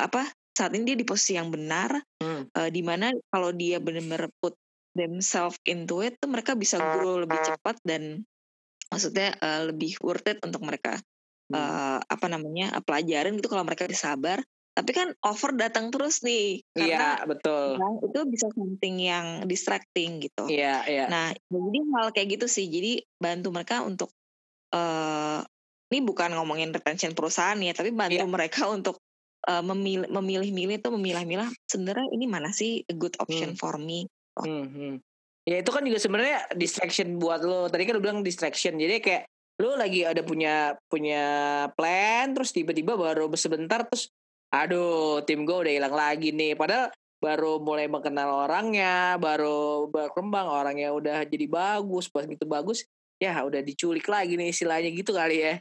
[0.00, 2.54] apa saat ini dia di posisi yang benar hmm.
[2.54, 4.54] uh, di mana kalau dia benar-benar put
[4.94, 8.22] themselves into it tuh mereka bisa grow lebih cepat dan
[8.88, 11.02] maksudnya uh, lebih worth it untuk mereka
[11.52, 14.40] uh, apa namanya pelajaran gitu kalau mereka sabar
[14.74, 17.78] tapi kan over datang terus nih iya betul.
[17.78, 20.50] kan, itu bisa something yang distracting gitu.
[20.50, 21.06] Iya iya.
[21.06, 22.66] Nah jadi hal kayak gitu sih.
[22.66, 24.10] Jadi bantu mereka untuk
[24.74, 25.46] uh,
[25.94, 28.26] ini bukan ngomongin retention perusahaan ya tapi bantu yeah.
[28.26, 28.98] mereka untuk
[29.46, 33.60] uh, memilih memilih-milih tuh memilah-milah sebenarnya ini mana sih a good option hmm.
[33.62, 34.10] for me?
[34.34, 34.42] oh.
[34.42, 34.94] hmm, hmm.
[35.46, 37.70] ya itu kan juga sebenarnya distraction buat lo.
[37.70, 38.74] Tadi kan udah bilang distraction.
[38.74, 39.30] Jadi kayak
[39.62, 41.24] lu lagi ada punya punya
[41.78, 44.10] plan terus tiba-tiba baru sebentar terus
[44.50, 46.58] aduh tim gue udah hilang lagi nih.
[46.58, 46.90] Padahal
[47.22, 52.84] baru mulai mengenal orangnya baru berkembang orangnya udah jadi bagus pas gitu bagus
[53.16, 55.54] ya udah diculik lagi nih istilahnya gitu kali ya.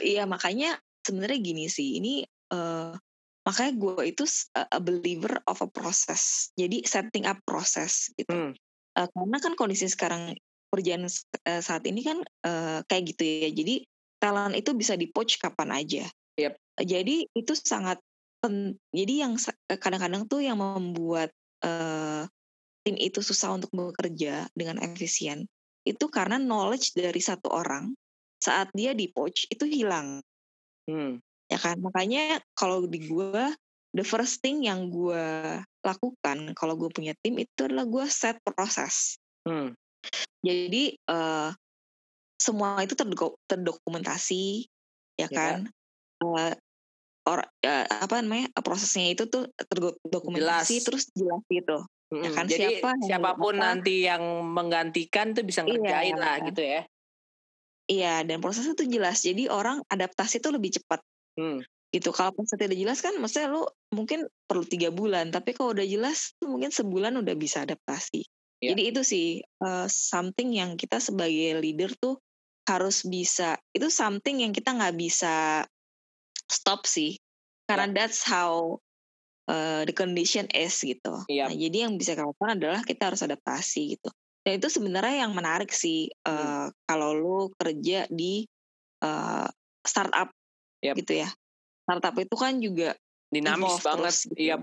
[0.00, 2.96] Iya makanya sebenarnya gini sih ini uh,
[3.44, 4.24] makanya gue itu
[4.56, 8.32] a believer of a process jadi setting up proses gitu.
[8.32, 8.52] Hmm.
[8.96, 10.32] uh, karena kan kondisi sekarang
[10.74, 13.50] pekerjaan uh, saat ini kan uh, kayak gitu ya.
[13.54, 13.86] Jadi
[14.18, 16.04] talent itu bisa dipoach kapan aja.
[16.34, 16.58] Yep.
[16.82, 18.02] Jadi itu sangat
[18.42, 19.38] pen, jadi yang
[19.78, 21.30] kadang-kadang tuh yang membuat
[21.62, 22.26] uh,
[22.82, 25.46] tim itu susah untuk bekerja dengan efisien
[25.86, 27.94] itu karena knowledge dari satu orang
[28.42, 30.18] saat dia di poach itu hilang.
[30.90, 31.22] Hmm.
[31.46, 31.78] Ya kan?
[31.78, 33.54] Makanya kalau di gua
[33.94, 35.24] the first thing yang gue
[35.86, 39.22] lakukan kalau gue punya tim itu adalah gue set proses.
[39.46, 39.76] Hmm.
[40.44, 41.50] Jadi uh,
[42.36, 42.92] semua itu
[43.48, 44.68] terdokumentasi,
[45.16, 45.58] ya, ya kan?
[46.20, 46.52] Uh,
[47.24, 50.84] or uh, apa namanya prosesnya itu tuh terdokumentasi jelas.
[50.84, 51.78] terus jelas gitu.
[52.12, 56.20] Hmm, ya kan jadi siapa siapa pun yang nanti yang menggantikan tuh bisa ngerjain iya,
[56.20, 56.82] lah gitu ya.
[57.84, 59.24] Iya dan prosesnya tuh jelas.
[59.24, 61.00] Jadi orang adaptasi tuh lebih cepat.
[61.40, 61.64] Hmm.
[61.88, 62.12] Gitu.
[62.12, 63.64] Kalau prosesnya tidak jelas kan, maksudnya lu
[63.94, 65.32] mungkin perlu tiga bulan.
[65.32, 68.26] Tapi kalau udah jelas, mungkin sebulan udah bisa adaptasi.
[68.64, 68.72] Yeah.
[68.72, 69.26] Jadi itu sih
[69.60, 72.16] uh, something yang kita sebagai leader tuh
[72.64, 73.60] harus bisa.
[73.76, 75.68] Itu something yang kita nggak bisa
[76.48, 77.20] stop sih
[77.68, 77.96] karena yeah.
[77.96, 78.80] that's how
[79.48, 81.24] uh, the condition is gitu.
[81.28, 81.52] Yeah.
[81.52, 84.08] Nah, jadi yang bisa kita lakukan adalah kita harus adaptasi gitu.
[84.44, 86.84] Dan itu sebenarnya yang menarik sih uh, hmm.
[86.84, 88.44] kalau lu kerja di
[89.00, 89.48] uh,
[89.84, 90.28] startup
[90.84, 90.96] yep.
[91.00, 91.28] gitu ya.
[91.84, 92.96] Startup itu kan juga
[93.32, 94.12] dinamis banget.
[94.12, 94.40] Terus, gitu.
[94.40, 94.56] Iya.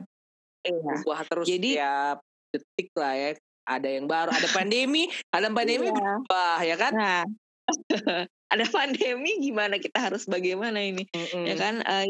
[0.61, 1.25] Iya.
[1.25, 2.17] terus jadi, tiap
[2.53, 3.29] detik lah ya.
[3.65, 5.95] Ada yang baru, ada pandemi, ada pandemi iya.
[5.95, 6.93] berubah ya kan?
[6.97, 7.23] Nah,
[8.51, 11.43] ada pandemi gimana kita harus bagaimana ini mm-hmm.
[11.47, 12.05] ya kan uh,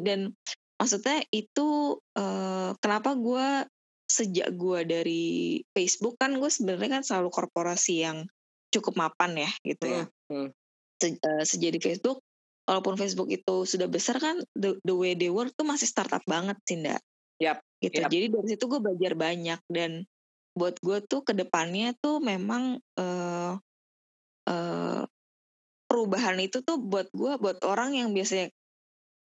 [0.00, 0.32] dan
[0.80, 3.68] maksudnya itu uh, kenapa gue
[4.08, 5.24] sejak gue dari
[5.76, 8.24] Facebook kan gue sebenarnya kan selalu korporasi yang
[8.72, 10.48] cukup mapan ya gitu ya mm-hmm.
[10.98, 12.24] Se, uh, sejak di Facebook
[12.64, 16.56] walaupun Facebook itu sudah besar kan the, the way they work tuh masih startup banget
[16.64, 17.00] sih ndak
[17.38, 17.60] yep.
[17.84, 18.10] gitu yep.
[18.10, 20.08] jadi dari situ gue belajar banyak dan
[20.58, 23.54] buat gue tuh ke depannya tuh memang uh,
[24.50, 25.02] uh,
[25.88, 28.52] perubahan itu tuh buat gue buat orang yang biasanya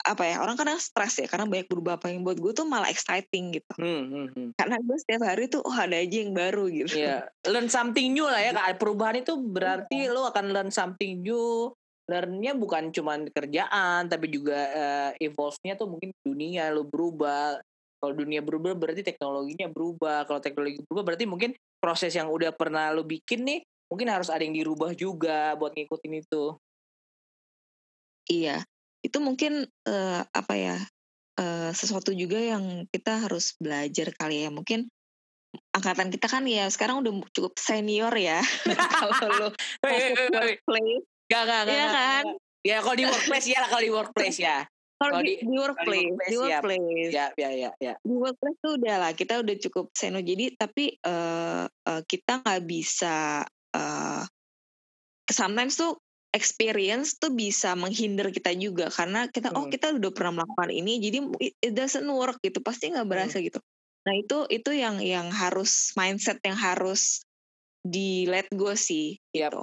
[0.04, 2.92] apa ya orang kadang stres ya karena banyak berubah apa yang buat gue tuh malah
[2.92, 4.48] exciting gitu hmm, hmm, hmm.
[4.52, 7.24] karena gue setiap hari tuh oh ada aja yang baru gitu yeah.
[7.48, 10.12] learn something new lah ya kak perubahan itu berarti yeah.
[10.12, 11.72] lo akan learn something new
[12.04, 17.56] learnnya bukan cuma kerjaan tapi juga uh, evolve-nya tuh mungkin dunia lo berubah
[18.04, 22.92] kalau dunia berubah berarti teknologinya berubah kalau teknologi berubah berarti mungkin proses yang udah pernah
[22.92, 26.44] lo bikin nih mungkin harus ada yang dirubah juga buat ngikutin itu.
[28.28, 28.64] Iya,
[29.04, 30.76] itu mungkin uh, apa ya
[31.40, 34.50] uh, sesuatu juga yang kita harus belajar kali ya.
[34.52, 34.88] Mungkin
[35.70, 38.40] angkatan kita kan ya sekarang udah cukup senior ya.
[39.00, 39.48] kalau lo
[39.84, 41.76] workplace, gak gak gak.
[41.76, 42.24] Iya kan?
[42.64, 44.64] Ya kalau di workplace ya kalau di workplace ya.
[45.04, 47.94] Kalau di, di workplace, di workplace, ya, ya, ya, ya.
[48.00, 50.24] Di workplace tuh udah lah, kita udah cukup senior.
[50.24, 53.44] Jadi tapi uh, uh, kita nggak bisa
[53.76, 54.22] uh,
[55.28, 56.00] sometimes tuh
[56.34, 59.62] experience tuh bisa menghindar kita juga karena kita oh, hmm.
[59.62, 61.18] oh kita udah pernah melakukan ini jadi
[61.62, 63.46] it doesn't work gitu pasti nggak berasa hmm.
[63.46, 63.60] gitu
[64.04, 67.22] nah itu itu yang yang harus mindset yang harus
[67.86, 69.54] di let go sih yep.
[69.54, 69.62] gitu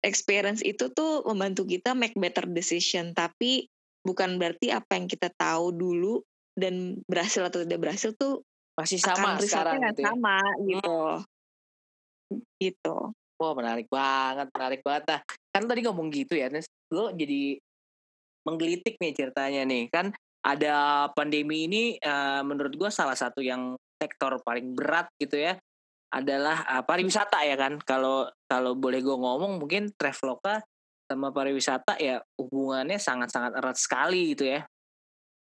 [0.00, 3.68] experience itu tuh membantu kita make better decision tapi
[4.06, 6.22] bukan berarti apa yang kita tahu dulu
[6.54, 8.46] dan berhasil atau tidak berhasil tuh
[8.78, 10.14] masih sama sekarang gitu ya?
[10.14, 10.98] sama gitu
[12.60, 13.12] gitu.
[13.36, 15.04] Wah menarik banget, menarik banget.
[15.12, 15.20] Nah,
[15.52, 16.48] kan tadi ngomong gitu ya,
[16.92, 17.60] lo jadi
[18.48, 19.92] menggelitik nih ceritanya nih.
[19.92, 20.16] Kan
[20.46, 25.56] ada pandemi ini uh, menurut gue salah satu yang sektor paling berat gitu ya
[26.12, 27.76] adalah uh, pariwisata ya kan.
[27.84, 30.64] Kalau kalau boleh gue ngomong mungkin Traveloka
[31.06, 34.60] sama pariwisata ya hubungannya sangat-sangat erat sekali gitu ya.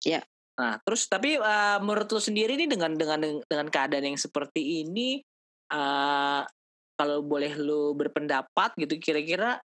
[0.03, 0.21] Ya.
[0.53, 5.17] Nah, terus tapi uh, menurut lo sendiri nih dengan dengan dengan keadaan yang seperti ini
[5.73, 6.45] uh,
[6.93, 9.57] kalau boleh lu berpendapat gitu kira-kira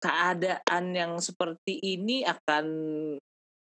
[0.00, 2.64] keadaan yang seperti ini akan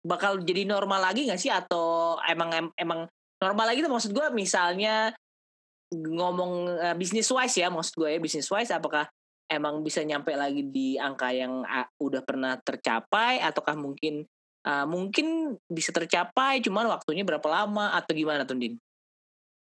[0.03, 3.05] bakal jadi normal lagi nggak sih atau emang emang
[3.43, 5.13] normal lagi tuh maksud gue misalnya
[5.93, 9.07] ngomong uh, bisnis wise ya maksud gue ya bisnis wise apakah
[9.47, 14.27] emang bisa nyampe lagi di angka yang uh, udah pernah tercapai ataukah mungkin
[14.67, 18.75] uh, mungkin bisa tercapai cuman waktunya berapa lama atau gimana tuh Din?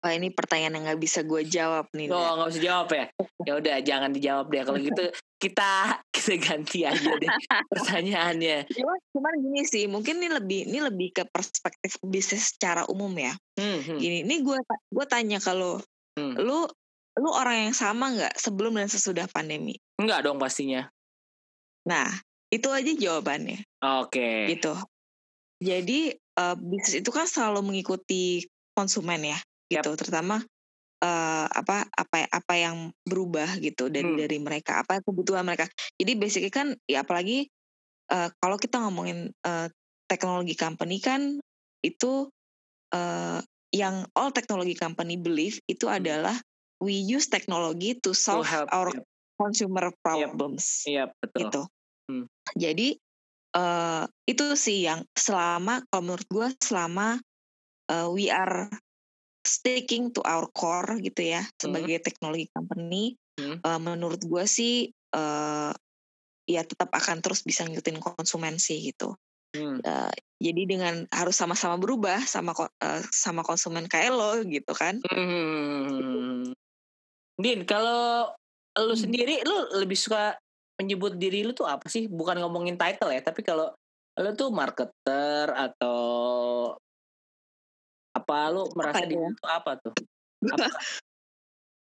[0.03, 2.11] Wah ini pertanyaan yang nggak bisa gue jawab nih.
[2.11, 3.05] Oh nggak bisa jawab ya?
[3.47, 5.03] Ya udah jangan dijawab deh kalau gitu
[5.39, 5.71] kita
[6.11, 7.31] kita ganti aja deh
[7.71, 8.67] pertanyaannya.
[8.67, 13.31] Cuman, cuman gini sih, mungkin ini lebih ini lebih ke perspektif bisnis secara umum ya.
[13.59, 13.99] Hmm, hmm.
[13.99, 14.59] Gini, ini gue
[14.91, 15.79] gue tanya kalau
[16.19, 16.35] hmm.
[16.39, 16.67] lu
[17.19, 19.77] lu orang yang sama nggak sebelum dan sesudah pandemi?
[20.01, 20.89] Enggak dong pastinya.
[21.85, 22.09] Nah
[22.49, 23.61] itu aja jawabannya.
[23.81, 24.09] Oke.
[24.09, 24.37] Okay.
[24.57, 24.73] Gitu.
[25.63, 25.99] Jadi
[26.37, 29.97] uh, bisnis itu kan selalu mengikuti konsumen ya gitu yep.
[29.97, 30.41] terutama
[31.01, 34.19] uh, apa apa apa yang berubah gitu dari hmm.
[34.19, 37.47] dari mereka apa kebutuhan mereka jadi basically kan ya apalagi
[38.11, 39.69] uh, kalau kita ngomongin uh,
[40.09, 41.37] teknologi company kan
[41.85, 42.27] itu
[42.91, 43.39] uh,
[43.73, 45.97] yang all technology company believe itu hmm.
[46.01, 46.35] adalah
[46.83, 49.07] we use technology to solve to help, our yep.
[49.39, 51.39] consumer problems yep, yep, betul.
[51.39, 51.61] gitu
[52.11, 52.25] hmm.
[52.59, 52.87] jadi
[53.55, 57.23] uh, itu sih yang selama kalau menurut gue selama
[57.87, 58.67] uh, we are
[59.43, 61.51] sticking to our core gitu ya hmm.
[61.59, 63.63] sebagai teknologi company hmm.
[63.63, 65.71] uh, menurut gue sih uh,
[66.43, 69.15] ya tetap akan terus bisa ngikutin konsumen sih gitu
[69.55, 69.79] hmm.
[69.83, 70.11] uh,
[70.43, 76.51] jadi dengan harus sama-sama berubah sama uh, sama konsumen kayak lo gitu kan hmm.
[77.39, 78.29] Din kalau
[78.73, 79.03] lu hmm.
[79.05, 80.33] sendiri lu lebih suka
[80.81, 83.69] menyebut diri lu tuh apa sih bukan ngomongin title ya tapi kalau
[84.17, 85.99] lu tuh marketer atau
[88.13, 89.31] apa lu merasa apa diri ya?
[89.37, 89.93] tuh apa tuh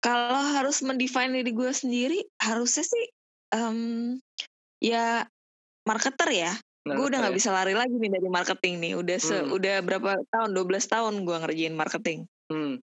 [0.07, 3.07] kalau harus mendefine diri gue sendiri harusnya sih
[3.57, 4.17] um,
[4.81, 5.25] ya
[5.89, 6.53] marketer ya
[6.87, 7.39] gue udah nggak ya?
[7.43, 9.57] bisa lari lagi nih dari marketing nih udah se hmm.
[9.57, 12.19] udah berapa tahun 12 tahun gue ngerjain marketing
[12.53, 12.79] hmm.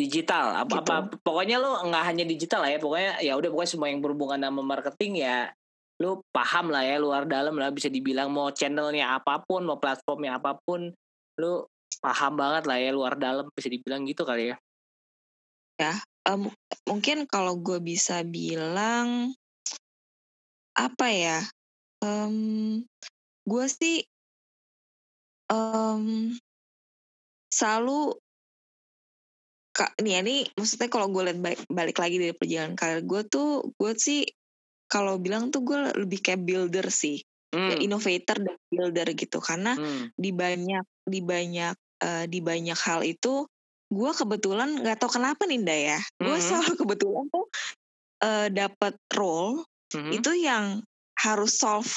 [0.00, 0.88] Digital apa gitu.
[0.88, 4.40] apa pokoknya lo nggak hanya digital lah ya pokoknya ya udah pokoknya semua yang berhubungan
[4.40, 5.52] sama marketing ya
[6.00, 10.40] lo paham lah ya luar dalam lah bisa dibilang mau channelnya apa pun mau platformnya
[10.40, 10.88] apa pun
[11.36, 11.68] lo
[12.00, 14.56] paham banget lah ya luar dalam bisa dibilang gitu kali ya
[15.76, 15.92] ya
[16.28, 16.48] um,
[16.88, 19.36] mungkin kalau gue bisa bilang
[20.76, 21.38] apa ya,
[22.00, 22.80] um,
[23.44, 24.00] gue sih
[25.50, 26.32] um,
[27.50, 28.16] selalu
[29.80, 33.22] Kak, nih ya, ini maksudnya kalau gue lihat balik, balik lagi dari perjalanan karir gue
[33.24, 34.28] tuh, gue sih
[34.92, 37.80] kalau bilang tuh gue lebih kayak builder sih, ya hmm.
[37.80, 39.40] innovator dan builder gitu.
[39.40, 40.12] Karena hmm.
[40.20, 43.48] di banyak di banyak uh, di banyak hal itu,
[43.88, 46.44] gue kebetulan nggak tahu kenapa nih Nda ya, gue hmm.
[46.44, 47.46] selalu kebetulan tuh
[48.20, 50.86] uh, dapat role hmm itu yang
[51.18, 51.90] harus solve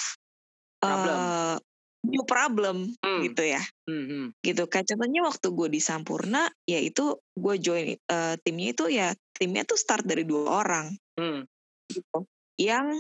[0.81, 1.13] problem.
[1.13, 1.55] Uh,
[2.03, 3.21] new problem mm.
[3.31, 4.35] gitu ya mm-hmm.
[4.43, 9.07] gitu kayak contohnya waktu gue di Sampurna ya itu gue join uh, timnya itu ya
[9.31, 11.47] timnya tuh start dari dua orang mm.
[11.89, 12.27] gitu
[12.59, 12.91] yang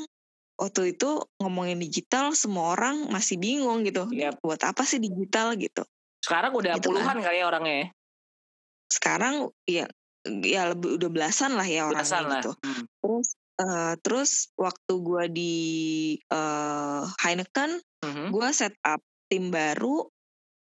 [0.55, 4.39] waktu itu ngomongin digital semua orang masih bingung gitu yep.
[4.39, 5.83] buat apa sih digital gitu
[6.23, 7.25] sekarang udah gitu puluhan kan.
[7.27, 7.87] kali ya orangnya ya?
[8.87, 9.33] sekarang
[9.67, 9.85] ya
[10.23, 12.59] ya lebih udah belasan lah ya orangnya belasan gitu lah.
[12.63, 12.83] Hmm.
[13.03, 15.55] terus Uh, terus waktu gue di
[16.33, 18.27] uh, Heineken, mm-hmm.
[18.33, 18.97] gue set up
[19.29, 20.09] tim baru,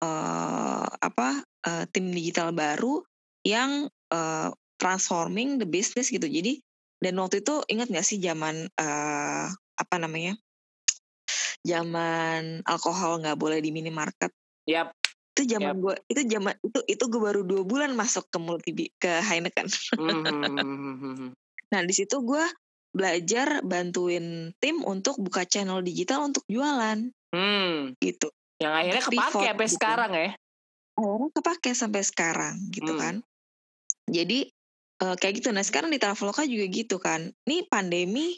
[0.03, 2.99] uh, apa uh, tim digital baru
[3.47, 6.27] yang uh, transforming the business gitu.
[6.27, 6.59] Jadi
[7.01, 10.35] dan waktu itu ingat gak sih zaman uh, apa namanya,
[11.65, 14.29] zaman alkohol nggak boleh di minimarket.
[14.69, 14.93] Yap.
[15.31, 15.81] Itu zaman yep.
[15.81, 19.71] gue, itu zaman itu itu gue baru dua bulan masuk ke multi ke Heineken.
[19.95, 21.39] Mm-hmm.
[21.71, 22.43] nah di situ gue
[22.91, 27.11] belajar bantuin tim untuk buka channel digital untuk jualan.
[27.31, 27.95] Hmm.
[27.97, 28.27] Gitu.
[28.59, 29.75] Yang akhirnya kepake sampai gitu.
[29.79, 30.29] sekarang ya.
[30.99, 33.01] Akhirnya kepake sampai sekarang gitu hmm.
[33.01, 33.15] kan.
[34.11, 34.39] Jadi
[35.01, 35.49] uh, kayak gitu.
[35.55, 37.31] Nah sekarang di Traveloka juga gitu kan.
[37.47, 38.35] Ini pandemi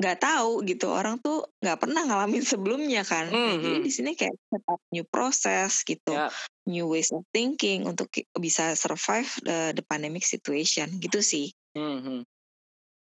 [0.00, 3.28] nggak tahu gitu orang tuh nggak pernah ngalamin sebelumnya kan.
[3.28, 3.60] Mm -hmm.
[3.60, 6.32] Jadi di sini kayak set up new process gitu, yeah.
[6.64, 8.08] new ways of thinking untuk
[8.40, 11.52] bisa survive the, the pandemic situation gitu sih.
[11.76, 12.20] Mm -hmm.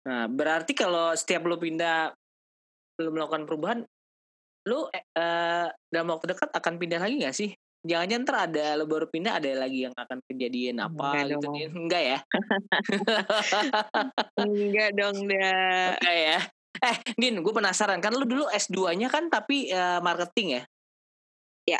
[0.03, 2.11] Nah, berarti kalau setiap lu pindah,
[2.99, 3.79] lu melakukan perubahan,
[4.67, 7.51] lu uh, dalam waktu dekat akan pindah lagi gak sih?
[7.83, 11.55] Jangan-jangan ntar ada lu baru pindah ada lagi yang akan kejadian apa Enggak gitu dong.
[11.83, 12.19] Enggak ya?
[14.39, 15.87] Enggak dong dah.
[15.99, 16.39] Enggak ya.
[16.83, 20.63] Eh, Din, gue penasaran kan lu dulu S2-nya kan tapi uh, marketing ya?
[21.75, 21.79] Ya.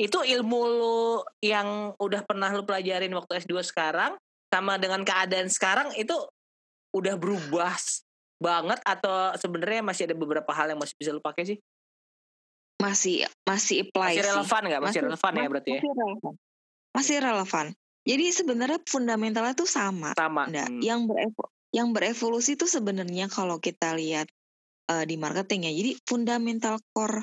[0.00, 1.00] Itu ilmu lu
[1.44, 4.16] yang udah pernah lu pelajarin waktu S2 sekarang
[4.48, 6.16] sama dengan keadaan sekarang itu
[6.92, 7.74] udah berubah
[8.42, 11.58] banget atau sebenarnya masih ada beberapa hal yang masih bisa lu pakai sih?
[12.82, 14.80] Masih masih apply Masih relevan nggak?
[14.82, 15.80] Masih, masih relevan ya berarti ya?
[15.80, 16.32] Masih relevan.
[16.92, 17.66] Masih relevan.
[18.02, 20.10] Jadi sebenarnya fundamentalnya tuh sama.
[20.18, 20.50] Sama.
[20.50, 20.82] Nah, hmm.
[20.82, 24.28] yang berevo yang berevolusi itu sebenarnya kalau kita lihat
[24.90, 25.72] uh, di marketing ya.
[25.72, 27.22] Jadi fundamental core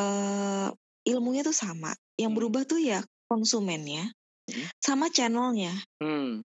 [0.00, 0.72] uh,
[1.04, 1.92] ilmunya tuh sama.
[2.16, 2.38] Yang hmm.
[2.40, 4.08] berubah tuh ya konsumennya
[4.48, 4.66] hmm.
[4.80, 5.76] sama channelnya.
[6.00, 6.40] Hmm.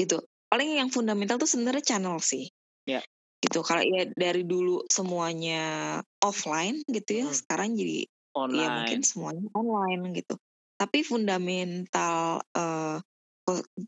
[0.00, 2.48] Itu paling yang fundamental tuh sebenarnya channel sih.
[2.88, 3.04] Ya.
[3.38, 3.60] Gitu.
[3.62, 7.36] Kalau ya dari dulu semuanya offline gitu ya, hmm.
[7.36, 8.58] sekarang jadi online.
[8.58, 10.34] ya mungkin semuanya online gitu.
[10.78, 12.98] Tapi fundamental uh,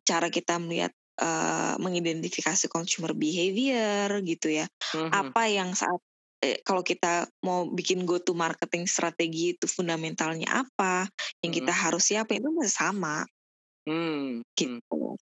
[0.06, 4.66] cara kita melihat uh, mengidentifikasi consumer behavior gitu ya.
[4.94, 5.10] Hmm.
[5.10, 5.98] Apa yang saat
[6.40, 11.06] eh, kalau kita mau bikin go to marketing strategi itu fundamentalnya apa,
[11.44, 11.80] yang kita hmm.
[11.80, 13.28] harus siapa itu masih sama.
[13.84, 14.40] Hmm.
[14.56, 15.20] Gitu.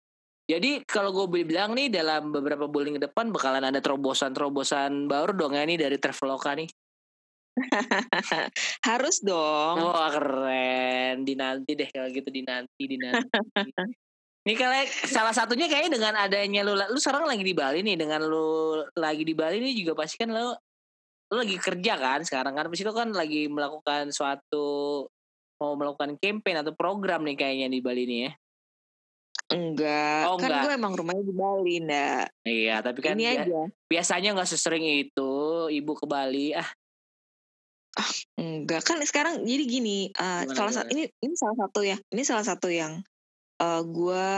[0.51, 5.55] Jadi kalau gue bilang nih dalam beberapa bulan ke depan bakalan ada terobosan-terobosan baru dong
[5.55, 6.67] ya nih dari Traveloka nih.
[8.91, 9.79] Harus dong.
[9.79, 13.31] Oh keren, dinanti deh kalau gitu dinanti dinanti.
[14.41, 18.25] Ini kalian salah satunya kayaknya dengan adanya lu lu sekarang lagi di Bali nih dengan
[18.25, 20.57] lu lagi di Bali nih juga pasti kan lu
[21.31, 25.05] lu lagi kerja kan sekarang kan habis itu kan lagi melakukan suatu
[25.61, 28.33] mau melakukan campaign atau program nih kayaknya di Bali nih ya
[29.51, 32.31] Enggak, oh, kan gue emang rumahnya di Bali, ndak.
[32.47, 33.67] Iya, tapi kan Ini aja.
[33.91, 35.33] biasanya nggak sesering itu
[35.75, 36.55] ibu ke Bali.
[36.55, 36.71] Ah,
[37.99, 42.23] ah enggak kan sekarang jadi gini, uh, salah satu ini ini salah satu ya, ini
[42.23, 43.03] salah satu yang
[43.59, 44.31] uh, gue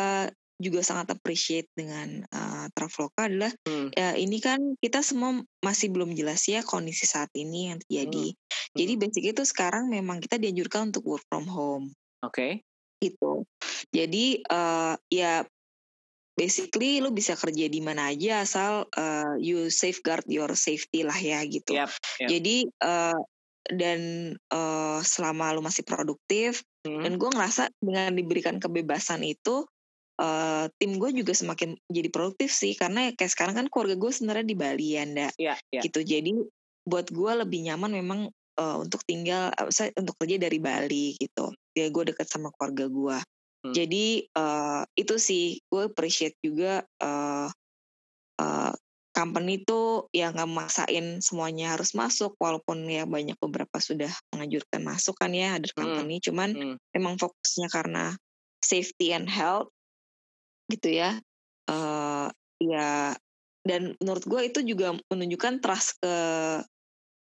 [0.63, 3.93] juga sangat appreciate dengan uh, Traveloka adalah hmm.
[3.99, 8.33] ya ini kan kita semua masih belum jelas ya kondisi saat ini yang terjadi.
[8.33, 8.39] Hmm.
[8.39, 8.77] Hmm.
[8.81, 11.93] Jadi basic itu sekarang memang kita dianjurkan untuk work from home.
[12.25, 12.33] Oke.
[12.33, 12.53] Okay.
[13.03, 13.43] Itu.
[13.91, 15.43] Jadi uh, ya
[16.39, 21.43] basically lu bisa kerja di mana aja asal uh, you safeguard your safety lah ya
[21.45, 21.77] gitu.
[21.77, 21.91] Yep,
[22.23, 22.29] yep.
[22.31, 23.19] Jadi uh,
[23.69, 27.07] dan uh, selama lu masih produktif hmm.
[27.07, 29.67] dan gue ngerasa dengan diberikan kebebasan itu
[30.19, 34.47] uh, tim gue juga semakin jadi produktif sih karena kayak sekarang kan keluarga gue sebenarnya
[34.47, 35.83] di Bali ya ndak yeah, yeah.
[35.85, 36.35] gitu jadi
[36.83, 38.21] buat gue lebih nyaman memang
[38.59, 42.89] uh, untuk tinggal uh, saya untuk kerja dari Bali gitu ya gue deket sama keluarga
[42.89, 43.19] gue
[43.69, 43.75] hmm.
[43.75, 47.49] jadi uh, itu sih gue appreciate juga uh,
[48.41, 48.73] uh,
[49.13, 55.15] company itu ya nggak maksain semuanya harus masuk walaupun ya banyak beberapa sudah mengajurkan masuk
[55.21, 56.25] kan ya ada hmm, company hmm.
[56.25, 56.77] cuman hmm.
[56.97, 58.17] memang fokusnya karena
[58.65, 59.69] safety and health
[60.73, 61.21] gitu ya
[61.69, 63.13] uh, ya
[63.63, 66.15] dan menurut gue itu juga menunjukkan trust ke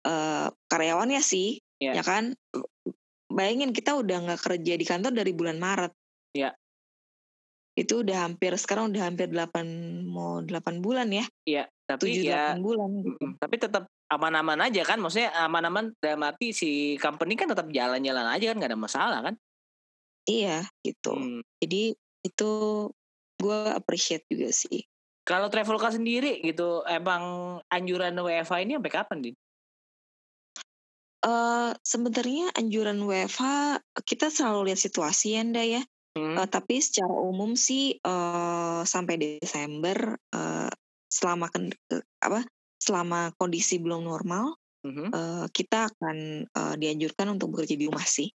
[0.08, 2.00] uh, karyawannya sih yeah.
[2.00, 2.32] ya kan
[3.28, 5.92] bayangin kita udah nggak kerja di kantor dari bulan Maret
[6.32, 6.54] ya yeah
[7.78, 9.62] itu udah hampir sekarang udah hampir 8
[10.02, 11.22] mau 8 bulan ya.
[11.46, 13.24] Iya, tapi 7 ya 8 bulan gitu.
[13.38, 18.50] Tapi tetap aman-aman aja kan maksudnya aman-aman dalam arti si company kan tetap jalan-jalan aja
[18.50, 19.34] kan nggak ada masalah kan?
[20.26, 21.14] Iya, gitu.
[21.14, 21.40] Hmm.
[21.62, 21.94] Jadi
[22.26, 22.50] itu
[23.38, 24.82] gue appreciate juga sih.
[25.22, 29.36] Kalau Traveloka sendiri gitu, emang anjuran WFH ini sampai kapan, Din?
[31.18, 33.42] Uh, sebenarnya anjuran WFH
[34.06, 35.82] kita selalu lihat situasi ya, Nda ya.
[36.14, 36.34] Hmm.
[36.38, 40.70] Uh, tapi secara umum sih uh, sampai Desember uh,
[41.10, 42.46] selama ken, uh, apa
[42.78, 44.54] selama kondisi belum normal
[44.86, 45.10] hmm.
[45.10, 48.30] uh, kita akan uh, dianjurkan untuk bekerja di rumah sih.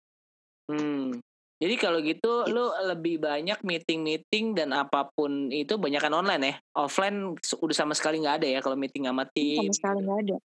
[0.70, 1.20] Hmm.
[1.60, 2.56] Jadi kalau gitu, gitu.
[2.56, 6.56] lu lebih banyak meeting-meeting dan apa pun itu banyak kan online ya.
[6.80, 9.68] Offline udah sama sekali nggak ada ya kalau meeting sama tim.
[9.68, 10.38] Sama sekali nggak ada.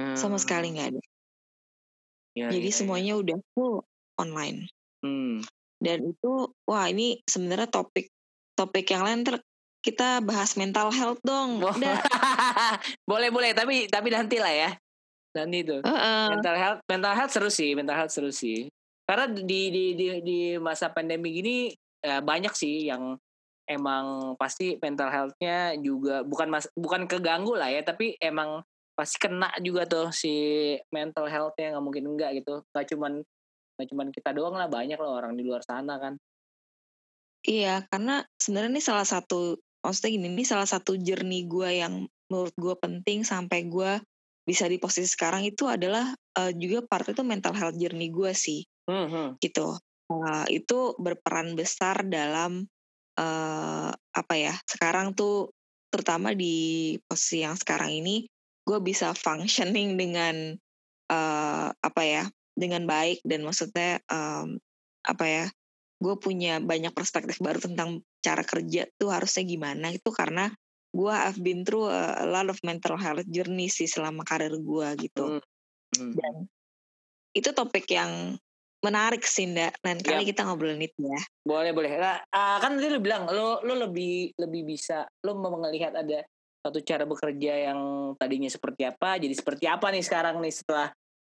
[0.00, 0.16] Hmm.
[0.16, 1.00] Sama sekali nggak ada.
[2.36, 2.76] Ya, Jadi ya, ya.
[2.76, 3.20] semuanya ya.
[3.24, 3.80] udah full
[4.20, 4.68] online.
[5.00, 5.40] Hmm
[5.80, 6.32] dan itu
[6.64, 8.08] wah ini sebenarnya topik
[8.56, 9.36] topik yang lain ter
[9.84, 11.62] kita bahas mental health dong.
[13.10, 14.70] Boleh boleh tapi tapi nanti lah ya.
[15.38, 15.78] Nanti itu.
[15.78, 16.26] Uh -uh.
[16.34, 18.66] Mental health mental health seru sih, mental health seru sih.
[19.06, 21.70] Karena di di di, di masa pandemi gini
[22.02, 23.14] ya banyak sih yang
[23.70, 28.66] emang pasti mental healthnya juga bukan mas bukan keganggu lah ya, tapi emang
[28.96, 30.32] pasti kena juga tuh si
[30.88, 32.64] mental healthnya nggak mungkin enggak gitu.
[32.72, 33.20] Gak cuman
[33.76, 36.16] nggak cuma kita doang lah banyak loh orang di luar sana kan
[37.44, 42.56] iya karena sebenarnya ini salah satu maksudnya gini ini salah satu journey gue yang menurut
[42.56, 44.00] gue penting sampai gue
[44.48, 48.64] bisa di posisi sekarang itu adalah uh, juga part itu mental health journey gue sih
[48.88, 49.28] hmm, hmm.
[49.44, 49.76] gitu
[50.10, 52.64] uh, itu berperan besar dalam
[53.20, 55.52] uh, apa ya sekarang tuh
[55.92, 58.26] terutama di posisi yang sekarang ini
[58.66, 60.58] gue bisa functioning dengan
[61.08, 62.24] uh, apa ya
[62.58, 64.58] dengan baik dan maksudnya um,
[65.06, 65.44] apa ya
[65.96, 70.50] gue punya banyak perspektif baru tentang cara kerja tuh harusnya gimana itu karena
[70.92, 75.40] gue I've been through a, lot of mental health journey sih selama karir gue gitu.
[75.96, 76.12] Hmm.
[76.18, 76.50] dan
[77.30, 78.34] itu topik yang
[78.82, 80.30] menarik sih ndak nanti kali yep.
[80.34, 84.62] kita ngobrolin itu ya boleh boleh nah, kan tadi lu bilang lo lo lebih lebih
[84.66, 86.26] bisa lo mau melihat ada
[86.66, 90.90] satu cara bekerja yang tadinya seperti apa jadi seperti apa nih sekarang nih setelah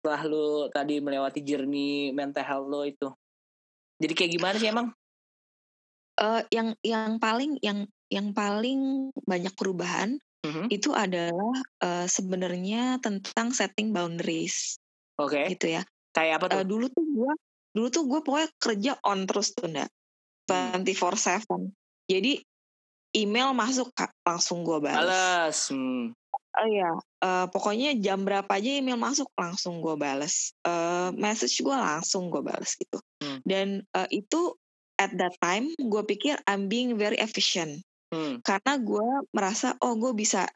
[0.07, 3.11] setelah lu tadi melewati journey mental health lo itu?
[3.99, 4.95] Jadi kayak gimana sih emang?
[6.15, 10.71] Uh, yang yang paling yang yang paling banyak perubahan mm-hmm.
[10.71, 14.79] itu adalah uh, sebenarnya tentang setting boundaries
[15.19, 15.35] oke.
[15.35, 15.59] okay.
[15.59, 15.83] gitu ya.
[16.15, 16.59] Kayak apa tuh?
[16.63, 17.35] Uh, dulu tuh gua
[17.75, 19.91] dulu tuh gue pokoknya kerja on terus tuh ndak
[20.47, 21.75] twenty four seven.
[22.07, 22.47] Jadi
[23.17, 23.89] email masuk
[24.23, 25.01] langsung gue balas.
[25.01, 25.59] Balas.
[25.73, 26.13] Hmm.
[26.57, 26.89] Oh iya,
[27.21, 30.57] uh, pokoknya jam berapa aja email masuk langsung gue bales.
[30.65, 32.97] Uh, message gue langsung gue bales gitu.
[33.21, 33.45] Hmm.
[33.45, 34.57] Dan uh, itu
[34.97, 37.85] at that time gue pikir I'm being very efficient.
[38.09, 38.41] Hmm.
[38.41, 40.49] Karena gue merasa oh gue bisa,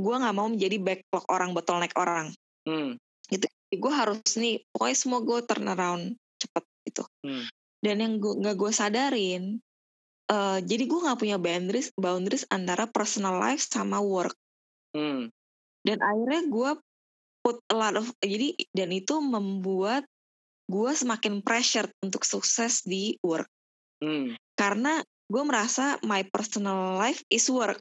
[0.00, 2.32] gue nggak mau menjadi backlog orang, bottleneck orang.
[2.64, 2.96] Hmm.
[3.28, 3.44] Gitu.
[3.76, 7.04] Gue harus nih, pokoknya semua gue turn around cepet gitu.
[7.20, 7.44] Hmm.
[7.84, 9.60] Dan yang gue nggak gue sadarin,
[10.30, 14.34] uh, jadi gue nggak punya boundaries boundaries antara personal life sama work.
[14.96, 15.30] Hmm.
[15.86, 16.70] Dan akhirnya gue
[17.46, 20.02] put a lot of jadi dan itu membuat
[20.66, 23.46] gue semakin pressure untuk sukses di work
[24.02, 24.34] hmm.
[24.58, 24.98] karena
[25.30, 27.78] gue merasa my personal life is work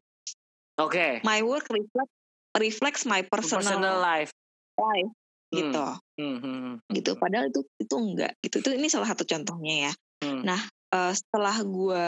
[0.77, 1.17] oke okay.
[1.25, 2.13] my work reflect
[2.53, 4.29] reflects my personal, personal life
[4.77, 5.11] life
[5.49, 6.21] gitu hmm.
[6.21, 6.75] Hmm, hmm, hmm.
[6.93, 9.91] gitu padahal itu itu enggak gitu itu ini salah satu contohnya ya
[10.21, 10.45] hmm.
[10.45, 10.61] nah
[10.95, 12.05] uh, setelah gue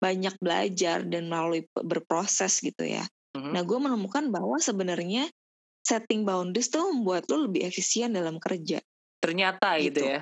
[0.00, 3.04] banyak belajar dan melalui berproses gitu ya.
[3.36, 3.52] Hmm.
[3.52, 5.28] nah gue menemukan bahwa sebenarnya
[5.84, 8.80] setting boundaries tuh membuat lo lebih efisien dalam kerja.
[9.20, 10.00] Ternyata gitu, gitu.
[10.08, 10.20] ya?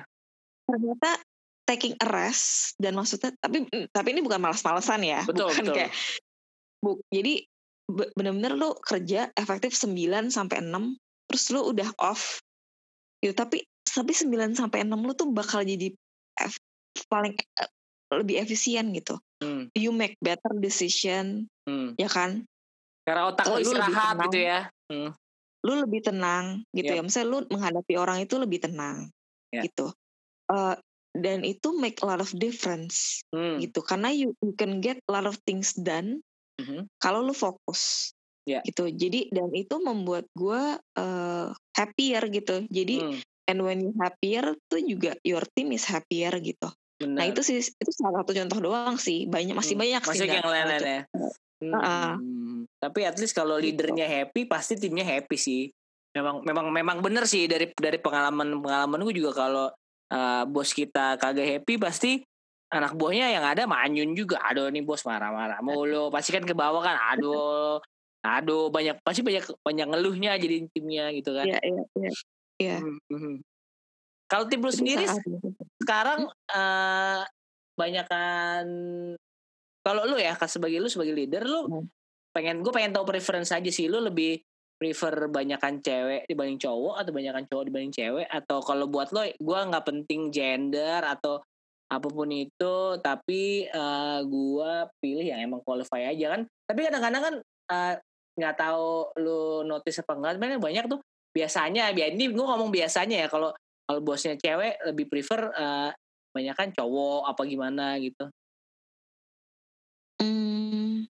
[0.67, 1.23] Ternyata
[1.65, 5.75] taking a rest dan maksudnya tapi tapi ini bukan malas-malasan ya betul, bukan betul.
[5.81, 5.91] kayak
[6.77, 7.33] bu, jadi
[7.89, 10.69] benar-benar lo kerja efektif 9 sampai 6
[11.25, 12.37] terus lo udah off
[13.25, 13.33] gitu.
[13.33, 15.89] Tapi tapi 9 sampai 6 lo tuh bakal jadi
[16.37, 16.59] F,
[17.09, 17.33] paling
[18.21, 19.71] lebih efisien gitu hmm.
[19.75, 21.97] you make better decision hmm.
[21.99, 22.45] ya kan
[23.05, 25.09] karena otak lo istirahat gitu ya hmm.
[25.65, 26.97] lu lebih tenang gitu yep.
[26.99, 29.09] ya misalnya lu menghadapi orang itu lebih tenang
[29.53, 29.63] yeah.
[29.65, 29.93] gitu
[30.49, 30.75] uh,
[31.15, 33.61] dan itu make a lot of difference hmm.
[33.63, 36.19] gitu karena you, you can get a lot of things done
[36.59, 36.87] mm-hmm.
[36.99, 38.11] kalau lu fokus
[38.43, 38.59] yeah.
[38.67, 43.19] gitu jadi dan itu membuat gue uh, happier gitu jadi hmm.
[43.47, 47.17] and when you happier tuh juga your team is happier gitu Benar.
[47.19, 49.83] nah itu sih itu salah satu contoh doang sih banyak masih hmm.
[49.83, 51.01] banyak masih sih yang lain-lain ya
[51.59, 51.73] hmm.
[51.75, 52.11] uh-uh.
[52.79, 53.75] tapi at least kalau gitu.
[53.75, 55.67] leadernya happy pasti timnya happy sih
[56.15, 59.67] memang memang memang bener sih dari dari pengalaman pengalaman gue juga kalau
[60.15, 62.23] uh, bos kita kagak happy pasti
[62.71, 66.79] anak buahnya yang ada manyun juga aduh nih bos marah-marah mulu pasti kan ke bawah
[66.79, 67.83] kan aduh
[68.23, 72.11] aduh banyak pasti banyak banyak ngeluhnya jadi timnya gitu kan iya iya iya
[72.57, 72.77] ya.
[74.35, 75.07] Kalau tim lu sendiri
[75.79, 77.23] sekarang uh,
[77.79, 78.67] banyak kan
[79.79, 81.85] kalau lu ya sebagai lu sebagai leader lu hmm.
[82.35, 84.43] pengen gue pengen tahu preference aja sih lu lebih
[84.75, 88.27] prefer banyakan cewek dibanding cowok atau banyakan cowok dibanding cewek?
[88.27, 91.39] Atau kalau buat lo gue nggak penting gender atau
[91.85, 96.41] apa pun itu tapi uh, eh, gue pilih yang emang qualify aja kan?
[96.67, 97.35] Tapi kadang-kadang kan
[97.71, 97.93] uh,
[98.35, 100.99] nggak tahu lu notice apa enggak banyak tuh.
[101.31, 103.51] Biasanya biar ini gue ngomong biasanya ya kalau
[103.85, 105.91] kalau bosnya cewek lebih prefer uh,
[106.75, 108.27] cowok apa gimana gitu
[110.19, 111.07] hmm,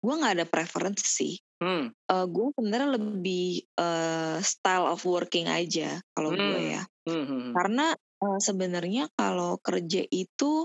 [0.00, 1.92] gue nggak ada preference sih hmm.
[1.92, 6.38] uh, gue sebenarnya lebih uh, style of working aja kalau hmm.
[6.40, 7.52] gue ya hmm, hmm, hmm.
[7.52, 7.86] karena
[8.22, 10.64] uh, sebenarnya kalau kerja itu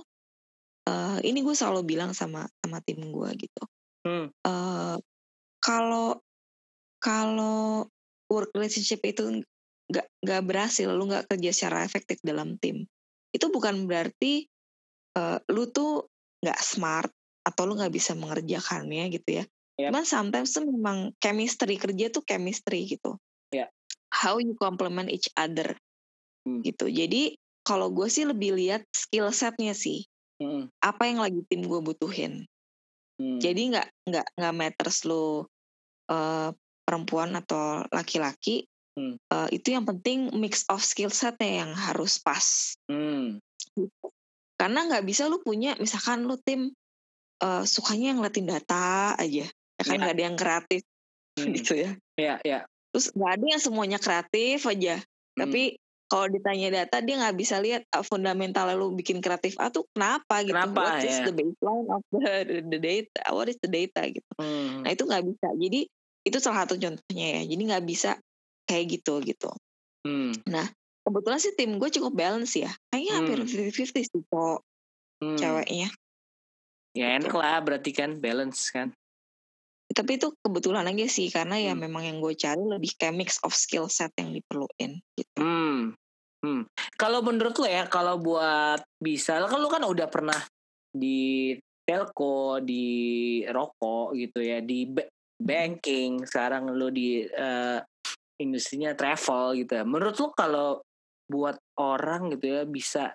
[0.87, 3.63] uh, ini gue selalu bilang sama sama tim gue gitu
[4.07, 4.27] hmm.
[4.47, 4.95] uh,
[5.59, 6.21] kalau
[7.01, 7.89] kalau
[8.31, 9.43] work relationship itu
[9.91, 12.87] nggak nggak berhasil, lu nggak kerja secara efektif dalam tim,
[13.35, 14.47] itu bukan berarti
[15.19, 16.07] uh, lu tuh
[16.41, 17.11] nggak smart
[17.43, 19.45] atau lu nggak bisa mengerjakannya gitu ya.
[19.81, 19.89] Yep.
[19.91, 23.17] Cuman sometimes tuh memang chemistry kerja tuh chemistry gitu.
[23.49, 23.69] Yeah.
[24.13, 25.73] How you complement each other
[26.45, 26.61] hmm.
[26.61, 26.89] gitu.
[26.91, 30.05] Jadi kalau gue sih lebih lihat skill setnya sih.
[30.41, 30.69] Hmm.
[30.81, 32.45] Apa yang lagi tim gue butuhin.
[33.21, 33.37] Hmm.
[33.37, 35.45] Jadi nggak nggak nggak matters lo
[36.09, 36.49] uh,
[36.85, 38.65] perempuan atau laki-laki.
[38.91, 39.15] Hmm.
[39.31, 42.75] Uh, itu yang penting mix of skill setnya yang harus pas.
[42.91, 43.39] Hmm.
[44.59, 46.75] Karena nggak bisa lu punya misalkan lu tim
[47.41, 49.99] uh, sukanya yang ngeliatin data aja, ya kan ya.
[50.03, 50.17] nggak ya.
[50.19, 50.81] ada yang kreatif
[51.39, 51.51] hmm.
[51.57, 51.91] gitu ya.
[52.19, 52.59] Iya iya.
[52.91, 54.99] Terus nggak ada yang semuanya kreatif aja.
[54.99, 55.39] Hmm.
[55.47, 55.79] Tapi
[56.11, 60.43] kalau ditanya data dia nggak bisa lihat uh, fundamental lu bikin kreatif A tuh kenapa
[60.43, 61.23] gitu kenapa, what is ya?
[61.23, 64.83] the baseline of the, the data what is the data gitu hmm.
[64.83, 65.79] nah itu nggak bisa jadi
[66.27, 68.19] itu salah satu contohnya ya jadi nggak bisa
[68.71, 69.51] kayak gitu gitu
[70.07, 70.47] hmm.
[70.47, 70.67] nah
[71.03, 73.19] kebetulan sih tim gue cukup balance ya kayaknya hmm.
[73.19, 74.63] hampir fifty fifty sih kok
[75.19, 75.35] hmm.
[75.35, 75.89] ceweknya
[76.95, 77.39] ya enak gitu.
[77.43, 78.95] lah berarti kan balance kan
[79.91, 81.81] tapi itu kebetulan aja sih karena ya hmm.
[81.83, 85.39] memang yang gue cari lebih kayak mix of skill set yang diperluin gitu.
[85.39, 85.93] Hmm.
[86.41, 86.65] Hmm.
[86.97, 90.39] Kalau menurut lo ya, kalau buat bisa, kan lo kan udah pernah
[90.89, 91.53] di
[91.85, 94.89] telco, di rokok gitu ya, di
[95.37, 97.77] banking, sekarang lo di uh,
[98.41, 99.83] industrinya travel gitu ya.
[99.85, 100.69] Menurut lo kalau
[101.29, 103.13] buat orang gitu ya bisa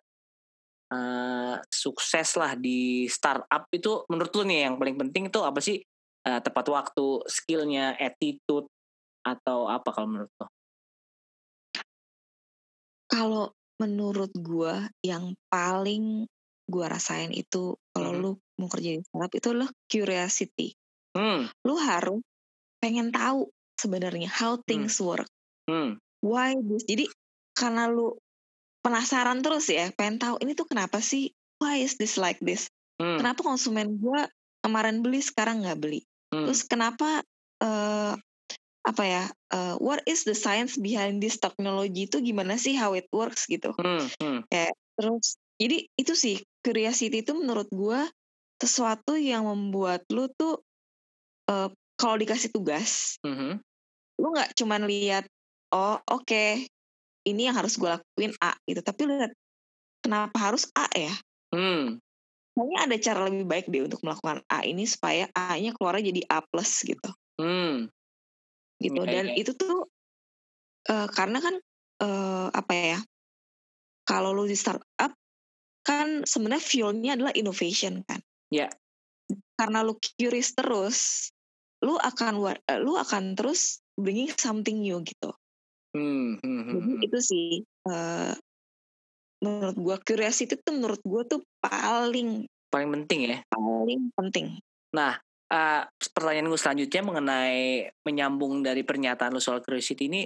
[0.95, 5.83] uh, sukses lah di startup itu, menurut lo nih yang paling penting itu apa sih?
[6.27, 8.67] Uh, tepat waktu, skillnya, attitude,
[9.23, 10.47] atau apa kalau menurut lo?
[13.07, 13.45] Kalau
[13.79, 14.75] menurut gue
[15.07, 16.27] yang paling
[16.67, 18.21] gue rasain itu kalau hmm.
[18.23, 20.69] lu mau kerja di startup itu adalah curiosity.
[21.15, 21.47] Hmm.
[21.63, 22.23] Lu harus
[22.83, 23.47] pengen tahu
[23.77, 24.65] sebenarnya how hmm.
[24.65, 25.07] things hmm.
[25.07, 25.31] work.
[25.69, 26.01] Hmm.
[26.25, 26.85] Why this?
[26.89, 27.07] Jadi
[27.57, 28.17] karena lu
[28.83, 31.33] penasaran terus ya, pengen tahu ini tuh kenapa sih?
[31.57, 32.69] Why is this like this?
[33.01, 33.21] Hmm.
[33.21, 34.21] Kenapa konsumen gue
[34.61, 36.01] kemarin beli sekarang nggak beli?
[36.33, 36.49] Hmm.
[36.49, 37.25] Terus kenapa
[37.63, 38.15] uh,
[38.87, 43.11] apa ya uh, what is the science behind this technology itu gimana sih how it
[43.11, 44.41] works gitu hmm, hmm.
[44.47, 48.01] ya terus jadi itu sih curiosity itu menurut gue
[48.63, 50.63] sesuatu yang membuat lu tuh
[51.51, 51.67] uh,
[51.99, 53.59] kalau dikasih tugas hmm.
[54.17, 55.25] Lu nggak cuman lihat
[55.73, 56.65] oh oke okay,
[57.29, 59.33] ini yang harus gue lakuin A gitu tapi lihat
[60.01, 61.15] kenapa harus A ya
[61.55, 62.01] hmm.
[62.57, 66.41] Kayaknya ada cara lebih baik deh untuk melakukan A ini supaya A-nya keluarnya jadi A
[66.41, 67.13] plus gitu.
[67.37, 67.93] Hmm
[68.81, 69.13] gitu okay.
[69.13, 69.89] dan itu tuh
[70.93, 71.55] uh, karena kan
[72.05, 72.99] uh, apa ya
[74.05, 75.13] kalau lu di startup
[75.87, 78.21] kan sebenarnya fuelnya adalah innovation kan
[78.53, 78.71] ya yeah.
[79.57, 81.31] karena lu curious terus
[81.81, 85.33] lu akan uh, lu akan terus bringing something new gitu.
[85.97, 87.07] Hmm, hmm, hmm, jadi hmm.
[87.09, 87.49] itu sih
[87.89, 88.37] uh,
[89.41, 93.39] menurut gua curiosity itu menurut gua tuh paling paling penting ya?
[93.49, 94.47] paling penting.
[94.93, 95.17] Nah
[95.49, 95.83] uh,
[96.13, 100.23] pertanyaan gue selanjutnya mengenai menyambung dari pernyataan lo soal curiosity ini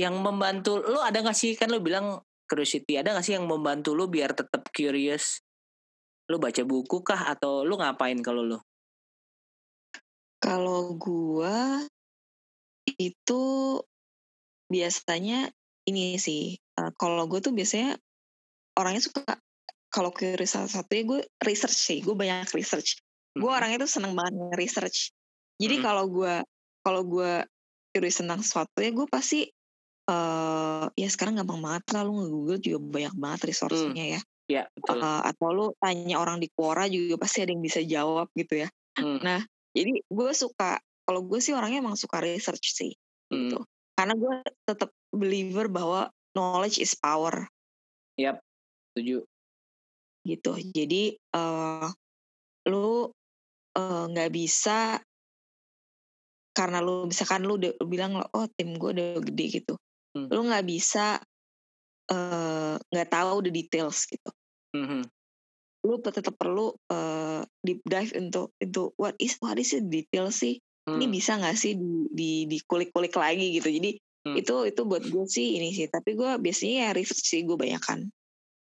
[0.00, 1.54] yang membantu lo ada gak sih?
[1.54, 2.18] Kan lo bilang
[2.50, 5.38] curiosity ada gak sih yang membantu lo biar tetap curious?
[6.26, 7.30] Lo baca buku kah?
[7.30, 8.58] Atau lo ngapain kalau lo
[10.42, 11.86] kalau gue
[12.96, 13.42] itu
[14.68, 15.52] biasanya
[15.88, 17.98] ini sih uh, kalau gue tuh biasanya
[18.78, 19.36] orangnya suka
[19.92, 23.02] kalau curious salah satunya gue research sih gue banyak research
[23.36, 23.58] gue hmm.
[23.58, 25.12] orangnya tuh seneng banget nge-research
[25.60, 25.84] jadi hmm.
[25.84, 26.34] kalau gue
[26.82, 27.32] kalau gue
[27.92, 29.44] curious tentang sesuatu ya gue pasti
[30.08, 34.14] uh, ya sekarang gampang banget lah lu nge-google juga banyak banget resource-nya hmm.
[34.16, 35.00] ya Ya, betul.
[35.00, 38.68] Uh, atau lu tanya orang di Quora juga pasti ada yang bisa jawab gitu ya.
[38.98, 39.22] Hmm.
[39.24, 39.40] Nah,
[39.72, 42.92] jadi gue suka kalau gue sih orangnya emang suka research sih
[43.28, 43.36] hmm.
[43.50, 43.58] gitu.
[43.98, 44.34] Karena gue
[44.64, 47.46] tetap believer bahwa knowledge is power.
[48.16, 48.40] Yap,
[48.92, 49.26] setuju.
[50.22, 50.52] Gitu.
[50.72, 51.02] Jadi
[51.34, 51.90] uh,
[52.68, 53.10] lu
[53.76, 55.00] nggak uh, bisa
[56.52, 59.74] karena lu misalkan lu udah bilang oh tim gue udah gede gitu
[60.12, 60.28] hmm.
[60.28, 61.16] lu nggak bisa
[62.92, 64.30] nggak uh, tahu the details gitu
[64.76, 65.02] hmm.
[65.88, 70.60] lu tetap perlu uh, deep dive into into what is what is the detail sih
[70.88, 70.98] hmm.
[70.98, 74.36] ini bisa nggak sih di, di dikulik-kulik lagi gitu jadi hmm.
[74.38, 77.82] itu itu buat gue sih ini sih tapi gue biasanya ya research sih gue banyak
[77.82, 78.00] kan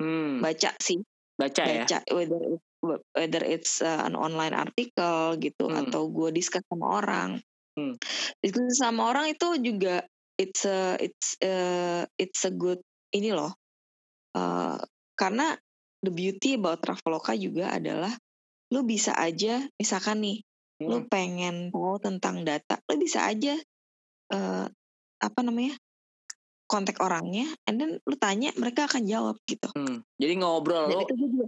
[0.01, 0.41] hmm.
[0.41, 0.99] baca sih
[1.35, 1.83] baca, ya?
[1.83, 2.41] baca ya whether
[3.17, 5.87] whether it's uh, an online artikel gitu hmm.
[5.87, 7.29] atau gue discuss sama orang
[7.77, 7.95] hmm.
[8.45, 10.05] diskusi sama orang itu juga
[10.37, 11.55] it's a it's a,
[12.21, 12.79] it's a good
[13.15, 13.55] ini loh
[14.37, 14.77] uh,
[15.15, 15.55] karena
[16.05, 18.13] the beauty about traveloka juga adalah
[18.69, 20.44] lu bisa aja misalkan nih.
[20.83, 23.55] Lu pengen tahu tentang data lu bisa aja
[24.33, 24.67] uh,
[25.23, 25.75] apa namanya
[26.67, 30.03] kontak orangnya and then lu tanya mereka akan jawab gitu hmm.
[30.19, 31.45] jadi ngobrol Dan lu juga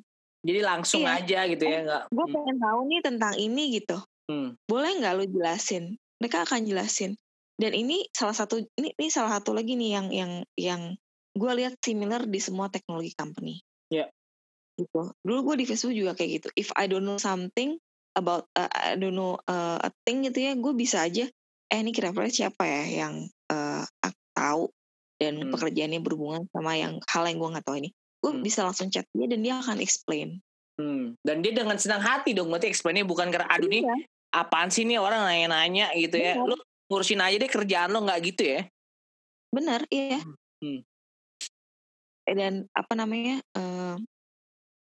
[0.48, 1.20] jadi langsung iya.
[1.20, 2.04] aja gitu ya nggak?
[2.08, 2.36] Gue hmm.
[2.40, 3.98] pengen tahu nih tentang ini gitu.
[4.32, 4.56] Hmm.
[4.64, 6.00] Boleh nggak lu jelasin?
[6.24, 7.20] Mereka akan jelasin.
[7.58, 10.82] Dan ini salah satu ini, ini salah satu lagi nih yang yang yang
[11.36, 13.60] gue lihat similar di semua teknologi company.
[13.92, 14.08] Iya.
[14.08, 14.10] Yeah.
[14.78, 15.02] Gitu.
[15.26, 16.48] Dulu gue di Facebook juga kayak gitu.
[16.56, 17.82] If I don't know something
[18.18, 21.30] about uh, I don't know uh, a thing gitu ya, gue bisa aja
[21.68, 24.64] eh ini kira-kira siapa ya yang uh, aku tahu
[25.20, 25.52] dan hmm.
[25.52, 27.90] pekerjaannya berhubungan sama yang hal yang gue nggak tahu ini
[28.24, 28.44] gue hmm.
[28.44, 30.40] bisa langsung chat dia dan dia akan explain
[30.80, 31.20] hmm.
[31.28, 33.84] dan dia dengan senang hati dong berarti explainnya bukan karena aduh iya.
[33.84, 33.84] nih
[34.32, 36.56] apaan sih nih orang nanya-nanya gitu ya lu
[36.88, 38.62] ngurusin aja deh kerjaan lo nggak gitu ya
[39.52, 40.24] benar iya
[40.64, 40.82] hmm.
[42.32, 44.00] dan apa namanya uh,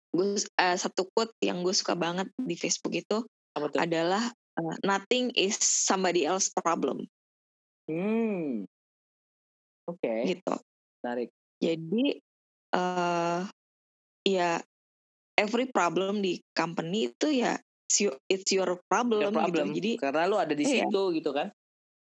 [0.10, 3.26] gue uh, satu quote yang gue suka banget di Facebook itu
[3.78, 4.24] adalah
[4.58, 7.06] uh, nothing is somebody else problem
[7.86, 8.66] hmm
[9.86, 10.34] oke okay.
[10.34, 10.56] gitu
[11.02, 11.30] menarik
[11.60, 12.06] jadi
[12.74, 13.46] uh,
[14.26, 14.64] ya
[15.40, 17.56] every problem di company itu ya
[18.30, 19.42] it's your problem, your gitu.
[19.42, 19.66] problem.
[19.74, 19.78] gitu.
[19.82, 20.86] Jadi karena lu ada di iya.
[20.86, 21.48] situ gitu kan.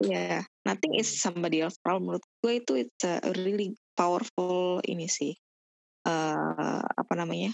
[0.01, 1.21] Ya, yeah, nothing is hmm.
[1.29, 2.13] somebody else problem.
[2.13, 5.33] Menurut gue itu it's a really powerful ini sih.
[6.05, 7.53] Uh, apa namanya?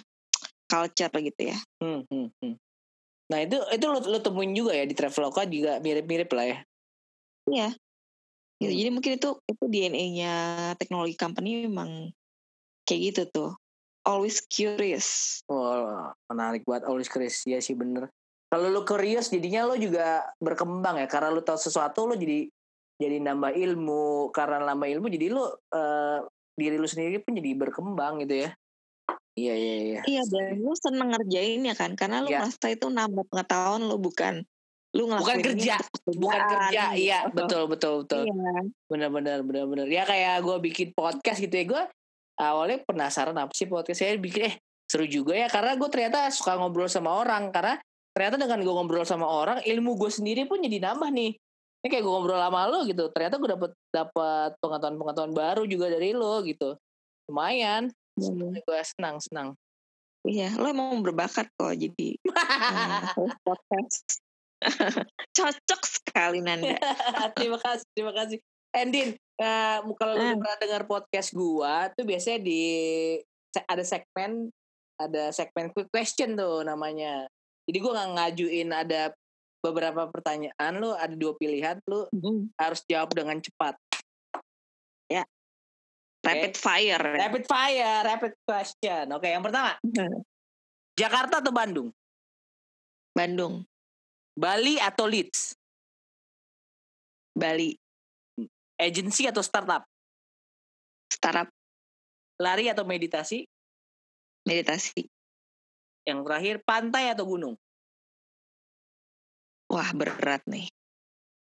[0.67, 1.59] Culture gitu ya.
[1.83, 2.55] Hmm, hmm, hmm.
[3.27, 6.59] Nah, itu itu lo, lo temuin juga ya di Traveloka juga mirip-mirip lah ya.
[7.47, 7.69] Iya.
[8.63, 8.73] Gitu.
[8.73, 8.79] Hmm.
[8.83, 10.33] Jadi mungkin itu itu DNA-nya
[10.79, 12.11] teknologi company memang
[12.87, 13.51] kayak gitu tuh
[14.07, 18.07] always curious oh menarik buat always curious ya sih bener
[18.47, 22.47] kalau lu curious jadinya lo juga berkembang ya karena lu tahu sesuatu lo jadi
[22.97, 26.23] jadi nambah ilmu karena nambah ilmu jadi lo uh,
[26.57, 28.51] diri lu sendiri pun jadi berkembang gitu ya
[29.37, 30.23] iya iya iya iya.
[30.25, 31.93] Dan lu seneng ngerjain ya kan?
[31.95, 32.43] Karena lu ya.
[32.43, 34.43] merasa itu nambah pengetahuan lu bukan
[34.97, 35.77] lu bukan kerja
[36.09, 36.97] bukan kerja.
[36.97, 38.25] Iya betul betul betul.
[38.25, 38.65] Iya.
[38.89, 41.65] benar benar benar benar ya kayak gue bikin podcast gitu ya.
[41.69, 41.83] Gue
[42.41, 44.55] awalnya penasaran apa sih podcast saya bikin eh
[44.89, 45.53] seru juga ya.
[45.53, 47.53] Karena gue ternyata suka ngobrol sama orang.
[47.53, 47.77] Karena
[48.17, 51.37] ternyata dengan gue ngobrol sama orang ilmu gue sendiri pun jadi nambah nih.
[51.85, 53.05] Ini kayak gue ngobrol sama lo gitu.
[53.13, 56.73] Ternyata gue dapet dapat pengetahuan pengetahuan baru juga dari lo gitu.
[57.29, 58.61] Lumayan hmm.
[58.61, 59.49] gue senang senang
[60.27, 64.21] iya lo emang berbakat kok jadi hmm, podcast
[65.37, 66.77] cocok sekali Nanda
[67.37, 68.39] terima kasih terima kasih
[68.77, 70.41] Endin uh, kalau hmm.
[70.41, 72.63] pernah dengar podcast gua tuh biasanya di
[73.65, 74.53] ada segmen
[75.01, 77.29] ada segmen quick question tuh namanya
[77.69, 79.13] jadi gua nggak ngajuin ada
[79.65, 82.55] beberapa pertanyaan lu ada dua pilihan lu mm-hmm.
[82.61, 83.75] harus jawab dengan cepat
[86.27, 86.59] rapid okay.
[86.59, 89.05] fire rapid fire rapid question.
[89.15, 89.79] Oke okay, yang pertama.
[89.87, 90.21] Mm-hmm.
[90.97, 91.89] Jakarta atau Bandung?
[93.13, 93.63] Bandung.
[94.37, 95.57] Bali atau Leeds?
[97.37, 97.73] Bali.
[98.77, 99.85] Agency atau startup?
[101.09, 101.49] Startup.
[102.37, 103.49] Lari atau meditasi?
[104.45, 105.09] Meditasi.
[106.05, 107.55] Yang terakhir pantai atau gunung?
[109.73, 110.69] Wah berat nih.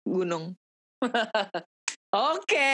[0.08, 0.56] Gunung.
[2.18, 2.74] Oke,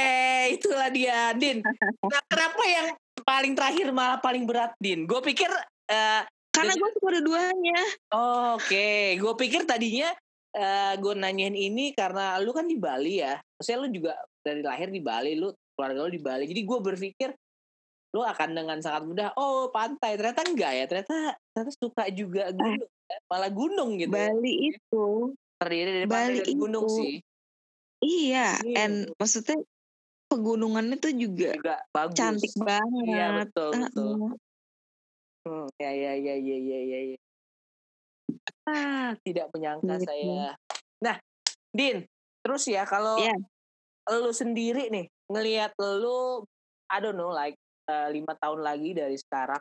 [0.55, 1.59] itulah dia, Din.
[2.07, 2.87] Nah, kenapa yang
[3.27, 5.03] paling terakhir malah paling berat, Din?
[5.03, 5.51] Gue pikir
[5.91, 6.21] uh,
[6.55, 7.81] karena gue suka dua-duanya.
[8.15, 9.03] Oh, Oke, okay.
[9.19, 10.15] gue pikir tadinya
[10.55, 13.35] uh, gue nanyain ini karena lu kan di Bali ya.
[13.59, 16.47] Maksudnya lu juga dari lahir di Bali, lu keluarga lu di Bali.
[16.47, 17.29] Jadi gue berpikir
[18.13, 20.15] lu akan dengan sangat mudah, oh pantai.
[20.15, 22.87] Ternyata enggak ya, ternyata ternyata suka juga gunung
[23.27, 24.13] malah gunung gitu.
[24.13, 25.05] Bali itu
[25.59, 27.15] terdiri dari Bali dan gunung itu, sih.
[28.03, 28.75] Iya, hmm.
[28.75, 29.57] and maksudnya
[30.27, 32.15] pegunungannya tuh juga, juga bagus.
[32.19, 33.05] cantik iya, banget.
[33.07, 34.11] Iya betul betul.
[35.43, 36.99] Hmm, ya ya ya ya ya ya.
[37.15, 37.19] ya.
[38.63, 40.07] Ah, tidak menyangka gitu.
[40.07, 40.55] saya.
[41.03, 41.15] Nah,
[41.75, 42.07] Din,
[42.43, 43.35] terus ya kalau yeah.
[44.19, 46.43] lu sendiri nih ngelihat lu
[46.91, 47.55] I don't know like
[47.87, 49.59] uh, lima tahun lagi dari sekarang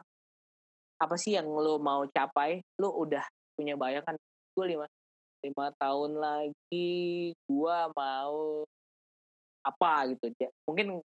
[1.03, 2.63] apa sih yang lu mau capai?
[2.79, 3.27] Lu udah
[3.59, 4.15] punya bayangan
[4.53, 4.87] gue lima
[5.43, 8.63] lima tahun lagi gue mau
[9.63, 11.03] apa gitu ya mungkin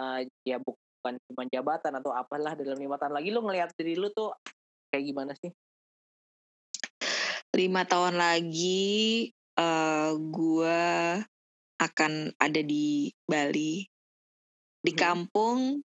[0.00, 4.08] uh, ya bukan cuma jabatan atau apalah dalam lima tahun lagi lu ngelihat diri lu
[4.12, 4.32] tuh
[4.92, 5.52] kayak gimana sih
[7.56, 10.80] lima tahun lagi uh, gue
[11.78, 13.86] akan ada di Bali
[14.84, 15.00] di hmm.
[15.00, 15.80] kampung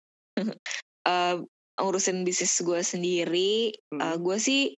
[1.05, 1.35] uh,
[1.81, 3.99] ngurusin bisnis gue sendiri hmm.
[4.01, 4.73] uh, gue sih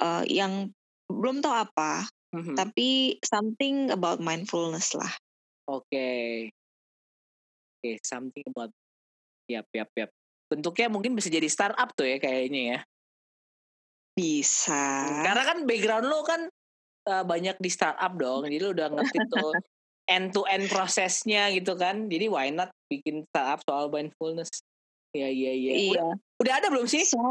[0.00, 0.72] uh, yang
[1.08, 2.56] belum tahu apa hmm.
[2.58, 5.10] tapi something about mindfulness lah
[5.70, 6.50] oke okay.
[6.50, 8.74] oke okay, something about
[9.46, 10.10] yap yap yap
[10.50, 12.80] bentuknya mungkin bisa jadi startup tuh ya kayaknya ya
[14.14, 16.46] bisa karena kan background lo kan
[17.10, 19.50] uh, banyak di startup dong jadi lo udah ngerti tuh
[20.04, 24.50] end to end prosesnya gitu kan jadi why not bikin startup soal mindfulness
[25.14, 25.72] Iya iya iya.
[25.94, 26.10] Udah,
[26.42, 27.06] udah ada belum sih?
[27.06, 27.22] So,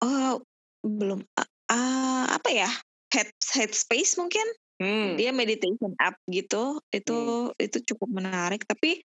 [0.00, 0.32] oh
[0.80, 1.20] belum.
[1.68, 2.70] Uh, apa ya?
[3.16, 4.44] Head Headspace mungkin.
[4.76, 5.16] Hmm.
[5.16, 6.84] Dia meditation app gitu.
[6.92, 7.16] Itu
[7.48, 7.56] hmm.
[7.56, 8.68] itu cukup menarik.
[8.68, 9.00] Tapi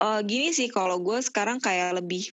[0.00, 2.32] uh, gini sih kalau gue sekarang kayak lebih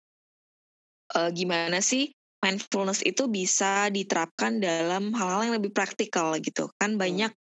[1.16, 2.12] uh, gimana sih
[2.44, 6.68] mindfulness itu bisa diterapkan dalam hal-hal yang lebih praktikal gitu.
[6.76, 7.00] Kan hmm.
[7.00, 7.32] banyak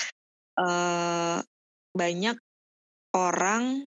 [0.63, 1.43] uh,
[1.91, 2.39] banyak
[3.13, 3.83] orang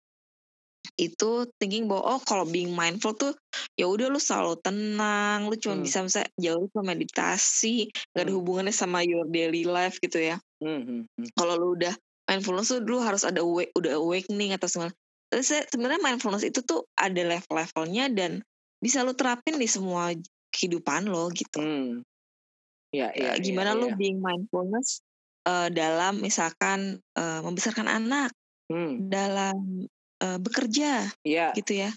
[1.01, 3.33] itu thinking bahwa oh kalau being mindful tuh
[3.77, 5.85] ya udah lu selalu tenang, lu cuma hmm.
[5.89, 8.39] bisa bisa jauh ke meditasi, gak ada hmm.
[8.41, 10.37] hubungannya sama your daily life gitu ya.
[10.61, 10.85] Hmm.
[10.85, 11.29] hmm, hmm.
[11.37, 11.95] Kalau lu udah
[12.29, 14.91] mindfulness tuh dulu harus ada awake, udah awakening atau semua.
[15.31, 18.43] Tapi sebenarnya mindfulness itu tuh ada level-levelnya dan
[18.83, 20.13] bisa lu terapin di semua
[20.51, 21.61] kehidupan lo gitu.
[21.63, 22.03] Hmm.
[22.91, 23.81] Ya, ya, gimana ya, ya.
[23.81, 25.07] lu being mindfulness
[25.47, 28.35] uh, dalam misalkan uh, membesarkan anak,
[28.67, 29.07] hmm.
[29.07, 29.87] dalam
[30.21, 31.53] uh, bekerja yeah.
[31.57, 31.91] gitu ya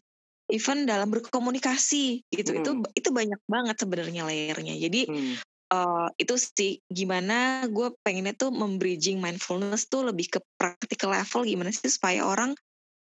[0.52, 2.60] even dalam berkomunikasi gitu hmm.
[2.60, 5.36] itu itu banyak banget sebenarnya layernya jadi hmm.
[5.72, 11.72] uh, itu sih gimana gue pengennya tuh membridging mindfulness tuh lebih ke practical level gimana
[11.72, 12.52] sih supaya orang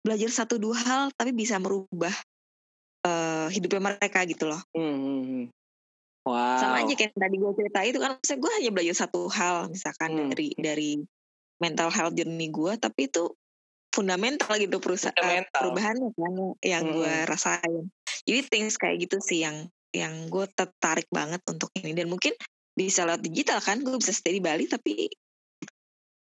[0.02, 2.14] belajar satu dua hal tapi bisa merubah
[3.06, 4.96] uh, hidupnya mereka gitu loh hmm.
[4.98, 5.44] hmm, hmm.
[6.28, 6.60] Wow.
[6.60, 10.12] Sama aja kayak tadi gue cerita itu kan, saya gue hanya belajar satu hal misalkan
[10.12, 10.28] hmm.
[10.28, 10.90] dari dari
[11.56, 13.32] mental health journey gue, tapi itu
[13.98, 15.58] fundamental gitu perusahaan fundamental.
[15.58, 16.32] perubahannya kan
[16.62, 16.94] yang hmm.
[16.94, 17.84] gue rasain.
[18.22, 22.38] Jadi things kayak gitu sih yang yang gue tertarik banget untuk ini dan mungkin
[22.78, 25.10] bisa lewat digital kan gue bisa stay di Bali tapi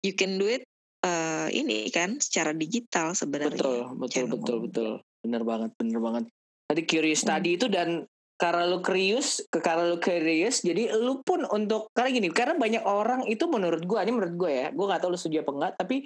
[0.02, 0.66] you can do it
[1.06, 3.54] uh, ini kan secara digital sebenarnya.
[3.54, 4.90] Betul, betul, betul, betul.
[5.20, 6.24] Bener banget, bener banget.
[6.66, 7.30] Tadi curious hmm.
[7.30, 8.08] tadi itu dan
[8.40, 12.80] karena lu curious, ke karena lu curious, jadi lu pun untuk karena gini, karena banyak
[12.88, 15.72] orang itu menurut gue, ini menurut gue ya, gue gak tahu lu setuju apa enggak,
[15.76, 15.96] tapi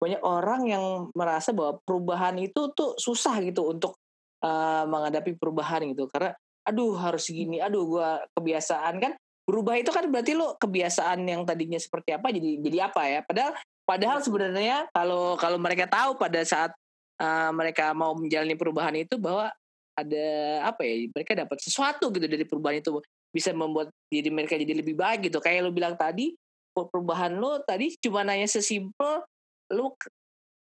[0.00, 4.00] banyak orang yang merasa bahwa perubahan itu tuh susah gitu untuk
[4.40, 6.08] uh, menghadapi perubahan gitu.
[6.08, 6.32] Karena
[6.64, 9.12] aduh harus gini aduh gua kebiasaan kan?
[9.44, 13.20] Berubah itu kan berarti lo kebiasaan yang tadinya seperti apa jadi jadi apa ya?
[13.22, 13.52] Padahal
[13.90, 16.70] Padahal sebenarnya kalau kalau mereka tahu pada saat
[17.18, 19.50] uh, mereka mau menjalani perubahan itu bahwa
[19.98, 20.26] ada
[20.62, 23.02] apa ya mereka dapat sesuatu gitu dari perubahan itu.
[23.34, 25.42] Bisa membuat diri mereka jadi lebih baik gitu.
[25.42, 26.38] Kayak lo bilang tadi
[26.70, 29.26] perubahan lo tadi cuma nanya sesimpel
[29.70, 29.94] lo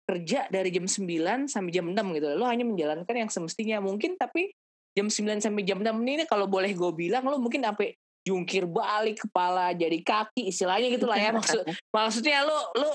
[0.06, 2.28] kerja dari jam 9 sampai jam 6 gitu.
[2.36, 3.80] Lo hanya menjalankan yang semestinya.
[3.80, 4.52] Mungkin tapi
[4.92, 9.26] jam 9 sampai jam 6 ini kalau boleh gue bilang lo mungkin sampai jungkir balik
[9.26, 11.32] kepala jadi kaki istilahnya gitu lah ya.
[11.38, 12.90] Maksud maksudnya lo lo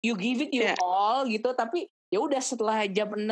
[0.00, 0.78] you give it you yeah.
[0.80, 1.50] all gitu.
[1.52, 3.26] Tapi ya udah setelah jam 6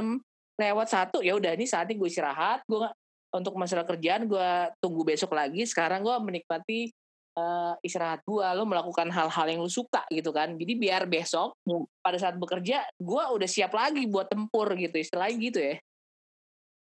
[0.61, 2.67] lewat satu ya udah ini saatnya gue istirahat.
[2.67, 2.85] Gue
[3.31, 4.51] untuk masalah kerjaan gue
[4.83, 5.63] tunggu besok lagi.
[5.63, 6.91] Sekarang gue menikmati
[7.37, 11.87] uh, istirahat gue lo melakukan hal-hal yang lo suka gitu kan jadi biar besok hmm.
[12.01, 15.77] pada saat bekerja gue udah siap lagi buat tempur gitu istilahnya gitu ya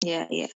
[0.05, 0.49] Iya, iya.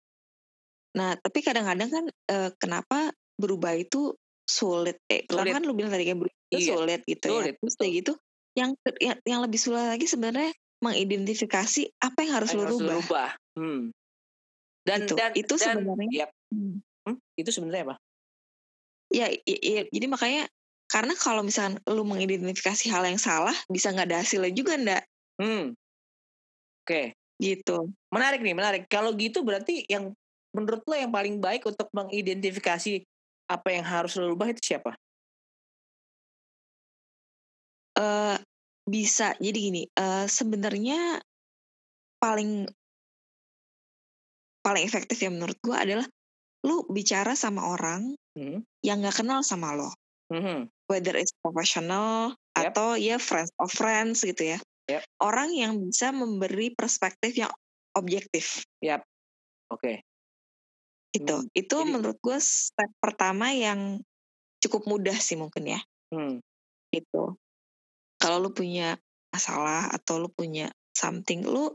[0.98, 5.02] Nah, tapi kadang-kadang kan uh, kenapa berubah itu sulit?
[5.08, 5.54] Eh, sulit.
[5.54, 6.70] kan lu bilang tadi kan berubah itu iya.
[6.74, 7.32] sulit gitu ya.
[7.32, 7.60] sulit, ya.
[7.62, 8.14] Terus kayak gitu,
[8.58, 8.70] yang,
[9.00, 12.96] yang yang lebih sulit lagi sebenarnya mengidentifikasi apa yang harus lu rubah.
[13.00, 13.30] rubah.
[13.56, 13.94] Hmm.
[14.84, 16.10] Dan itu, dan itu dan, sebenarnya.
[16.10, 16.30] Yep.
[16.54, 16.76] Hmm.
[17.06, 17.18] hmm.
[17.38, 17.96] Itu sebenarnya apa?
[19.10, 20.44] Ya, ya, ya, jadi makanya
[20.90, 25.04] karena kalau misalkan lu mengidentifikasi hal yang salah, bisa nggak ada hasilnya juga ndak?
[25.38, 25.74] Hmm.
[26.86, 26.86] Oke.
[26.86, 27.06] Okay.
[27.40, 27.78] Gitu.
[28.12, 28.84] Menarik nih, menarik.
[28.92, 30.12] Kalau gitu berarti yang
[30.52, 33.06] menurut lo yang paling baik untuk mengidentifikasi
[33.50, 34.98] apa yang harus lo rubah itu siapa?
[37.96, 38.38] Uh,
[38.86, 39.38] bisa.
[39.40, 41.22] Jadi gini, uh, sebenarnya
[42.20, 42.68] paling
[44.60, 46.06] paling efektif ya menurut gue adalah
[46.66, 48.64] lu bicara sama orang hmm.
[48.84, 49.92] yang nggak kenal sama lo.
[50.30, 50.70] Hmm.
[50.90, 52.74] Whether it's professional yep.
[52.74, 54.60] atau ya friends of friends gitu ya.
[54.90, 55.02] Yep.
[55.22, 57.54] Orang yang bisa memberi perspektif yang
[57.94, 58.66] objektif.
[58.82, 59.06] Yap.
[59.70, 59.82] Oke.
[59.82, 59.96] Okay.
[61.14, 61.46] Itu.
[61.46, 61.50] Hmm.
[61.54, 64.02] Itu Jadi, menurut gue step pertama yang
[64.60, 65.80] cukup mudah sih mungkin ya.
[66.14, 66.42] Hmm.
[66.90, 67.38] Itu.
[68.20, 69.00] Kalau lu punya
[69.30, 71.72] masalah atau lu punya something, lu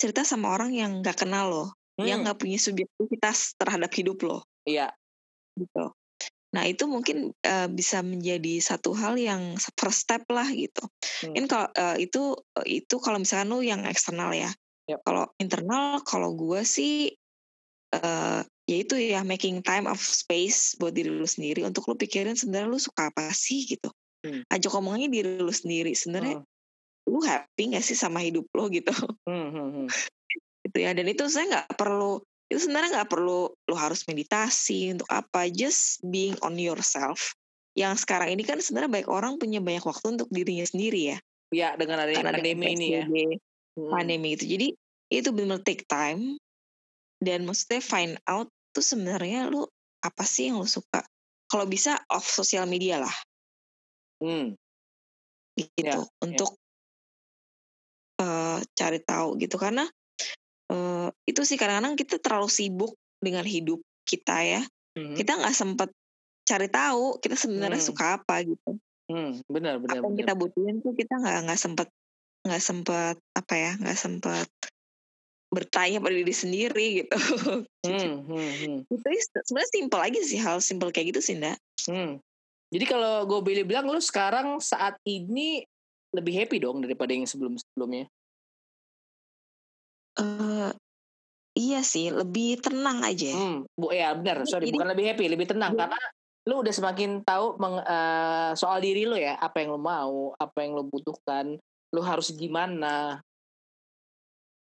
[0.00, 1.66] cerita sama orang yang nggak kenal lo,
[2.02, 2.10] hmm.
[2.10, 4.38] yang nggak punya subjektivitas terhadap hidup lo.
[4.66, 4.90] Iya.
[5.56, 5.84] Gitu.
[6.52, 10.84] Nah itu mungkin uh, bisa menjadi satu hal yang first step lah gitu.
[11.24, 11.32] Hmm.
[11.32, 14.52] Ini kalau uh, itu uh, itu kalau misalnya lu yang eksternal ya.
[14.90, 15.00] Yep.
[15.06, 17.16] Kalau internal, kalau gue sih
[17.96, 22.36] uh, ya itu ya making time of space buat diri lu sendiri untuk lu pikirin
[22.36, 23.88] sebenarnya lu suka apa sih gitu.
[24.22, 24.44] Hmm.
[24.52, 27.10] Ajak ngomongnya diri lu sendiri sebenarnya hmm.
[27.10, 28.92] lu happy gak sih sama hidup lo gitu.
[29.24, 29.86] Hmm, hmm, hmm.
[30.66, 30.94] Gitu ya.
[30.94, 36.04] Dan itu saya nggak perlu itu sebenarnya nggak perlu lo harus meditasi untuk apa just
[36.04, 37.32] being on yourself.
[37.72, 41.18] Yang sekarang ini kan sebenarnya banyak orang punya banyak waktu untuk dirinya sendiri ya.
[41.52, 43.04] Ya dengan adanya pandemi ini ya.
[43.72, 43.88] Hmm.
[43.88, 44.68] pandemi itu jadi
[45.08, 46.36] itu benar take time.
[47.22, 49.64] Dan maksudnya find out tuh sebenarnya lu
[50.04, 51.00] apa sih yang lu suka.
[51.48, 53.16] Kalau bisa off sosial media lah.
[54.20, 54.52] Hmm.
[55.56, 56.60] gitu ya, untuk ya.
[58.22, 59.56] Uh, cari tahu gitu.
[59.56, 59.88] Karena
[61.26, 62.92] itu sih kadang-kadang kita terlalu sibuk
[63.22, 64.62] dengan hidup kita ya
[64.98, 65.14] hmm.
[65.14, 65.90] kita nggak sempet
[66.42, 67.88] cari tahu kita sebenarnya hmm.
[67.94, 68.70] suka apa gitu
[69.06, 71.88] hmm, benar benar apa yang kita butuhin tuh kita nggak nggak sempet
[72.42, 74.48] nggak sempet apa ya nggak sempet
[75.52, 77.16] bertanya pada diri sendiri gitu
[77.86, 78.76] hmm, hmm, hmm.
[78.88, 79.06] itu
[79.46, 82.18] sebenarnya simpel aja sih hal simpel kayak gitu sih ndak hmm.
[82.74, 85.62] jadi kalau gue boleh bilang lu sekarang saat ini
[86.12, 88.10] lebih happy dong daripada yang sebelum sebelumnya
[90.12, 90.68] Uh,
[91.52, 93.32] iya sih, lebih tenang aja.
[93.32, 95.80] Hmm, bu ya benar, sorry Jadi, bukan lebih happy, lebih tenang iya.
[95.84, 96.00] karena
[96.42, 100.58] lu udah semakin tahu meng, uh, soal diri lu ya, apa yang lu mau, apa
[100.64, 101.54] yang lu butuhkan,
[101.92, 103.22] lu harus gimana.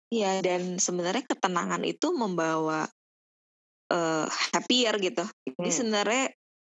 [0.09, 2.89] Iya, dan sebenarnya ketenangan itu membawa
[3.93, 4.25] uh,
[4.55, 5.21] happier gitu.
[5.45, 5.77] Jadi hmm.
[5.77, 6.25] sebenarnya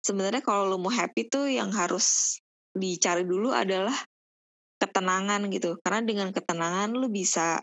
[0.05, 2.37] sebenarnya kalau lu mau happy tuh yang harus
[2.77, 3.95] dicari dulu adalah
[4.77, 5.81] ketenangan gitu.
[5.81, 7.57] Karena dengan ketenangan lu bisa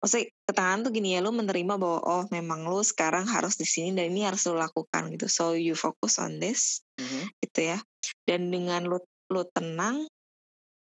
[0.00, 3.92] maksudnya ketenangan tuh gini ya lu menerima bahwa oh memang lu sekarang harus di sini
[3.92, 5.28] dan ini harus lu lakukan gitu.
[5.28, 7.24] So you focus on this mm-hmm.
[7.44, 7.78] gitu ya.
[8.24, 8.98] Dan dengan lu
[9.30, 10.08] lu tenang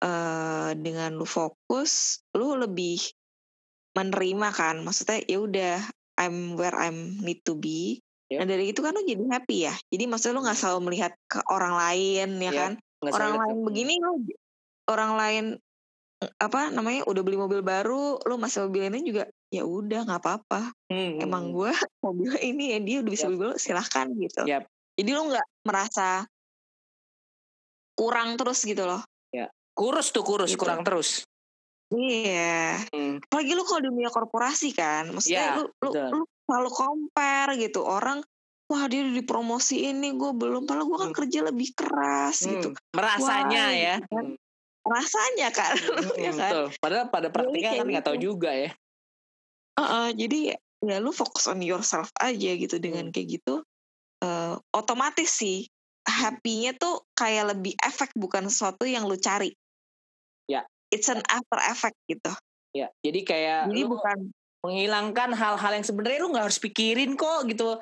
[0.00, 3.02] uh, dengan lu fokus lu lebih
[3.98, 4.80] menerima kan.
[4.86, 5.76] Maksudnya ya udah
[6.16, 8.00] I'm where I'm need to be.
[8.30, 8.46] Yep.
[8.46, 9.74] dan dari itu kan lu jadi happy ya.
[9.90, 12.54] Jadi maksudnya lu nggak selalu melihat ke orang lain ya yep.
[12.54, 12.72] kan?
[13.00, 14.20] orang lain begini lu
[14.92, 15.44] orang lain
[16.20, 20.68] apa namanya udah beli mobil baru lu masih mobil ini juga ya udah nggak apa-apa
[20.92, 21.24] hmm.
[21.24, 21.54] emang hmm.
[21.56, 21.72] gue
[22.04, 23.32] mobil ini ya dia udah bisa yep.
[23.40, 24.62] beli silahkan gitu yep.
[25.00, 26.28] jadi lu nggak merasa
[27.96, 29.00] kurang terus gitu loh
[29.32, 30.60] ya kurus tuh kurus gitu.
[30.60, 31.24] kurang terus
[31.96, 33.24] iya hmm.
[33.24, 35.90] apalagi lu kalau di dunia korporasi kan maksudnya ya, lu, lu,
[36.20, 38.20] lu selalu compare gitu orang
[38.68, 41.18] wah dia di promosi ini gue belum padahal gue kan hmm.
[41.18, 44.26] kerja lebih keras gitu merasanya wah, ya gitu kan.
[44.90, 46.50] Hmm rasanya kan hmm, ya kan?
[46.50, 46.66] betul.
[46.82, 48.26] padahal pada praktiknya kan nggak tahu gitu.
[48.34, 48.70] juga ya.
[49.78, 53.14] Uh, uh, jadi ya lu fokus on yourself aja gitu dengan hmm.
[53.14, 53.62] kayak gitu
[54.24, 55.70] uh, otomatis sih
[56.02, 59.54] happy-nya tuh kayak lebih efek bukan sesuatu yang lu cari.
[60.50, 60.66] Ya.
[60.90, 62.32] It's an after effect gitu.
[62.74, 64.18] Ya jadi kayak jadi lu bukan
[64.66, 67.78] menghilangkan hal-hal yang sebenarnya lu nggak harus pikirin kok gitu.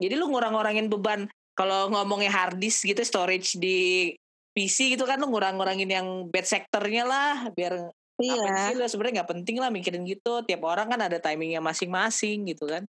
[0.00, 4.12] Jadi lu ngurang-ngurangin beban kalau ngomongnya hard disk gitu storage di
[4.56, 7.92] PC gitu kan lu ngurang-ngurangin yang bad sektornya lah biar
[8.24, 8.40] iya.
[8.40, 12.64] apa sih sebenarnya nggak penting lah mikirin gitu tiap orang kan ada timingnya masing-masing gitu
[12.64, 12.88] kan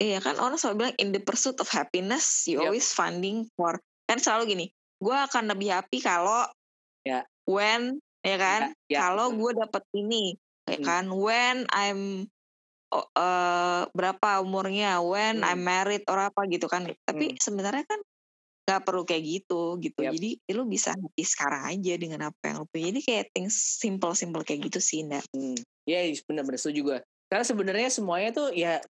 [0.00, 2.72] iya kan orang selalu bilang in the pursuit of happiness you yep.
[2.72, 3.76] always finding for
[4.08, 6.48] kan selalu gini gue akan lebih happy kalau
[7.04, 10.86] ya when ya kan ya, ya, kalau gue dapet ini ya hmm.
[10.88, 12.32] kan when I'm
[12.96, 15.48] uh, berapa umurnya when hmm.
[15.52, 17.40] I'm married or apa gitu kan tapi hmm.
[17.44, 18.00] sebenarnya kan
[18.66, 20.12] nggak perlu kayak gitu gitu yep.
[20.18, 24.12] jadi lu bisa happy sekarang aja dengan apa yang lu punya jadi kayak things simple
[24.18, 25.54] simple kayak gitu sih ndak hmm.
[25.86, 26.98] ya yeah, benar-benar setuju gue
[27.30, 28.82] karena sebenarnya semuanya tuh ya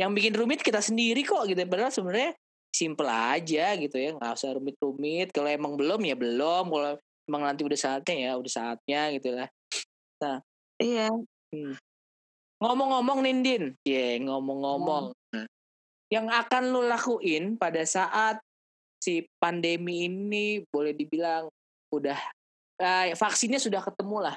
[0.00, 2.32] yang bikin rumit kita sendiri kok gitu padahal sebenarnya
[2.72, 6.96] simple aja gitu ya nggak usah rumit-rumit kalau emang belum ya belum kalau
[7.28, 9.48] emang nanti udah saatnya ya udah saatnya gitu lah
[10.24, 10.40] nah
[10.80, 11.12] iya
[11.52, 11.76] hmm.
[12.62, 15.10] Ngomong-ngomong Nindin, ya yeah, ngomong-ngomong.
[15.34, 15.50] Hmm.
[16.14, 18.38] Yang akan lu lakuin pada saat
[19.02, 21.50] si pandemi ini boleh dibilang
[21.90, 22.18] udah
[22.78, 24.36] eh, vaksinnya sudah ketemu lah.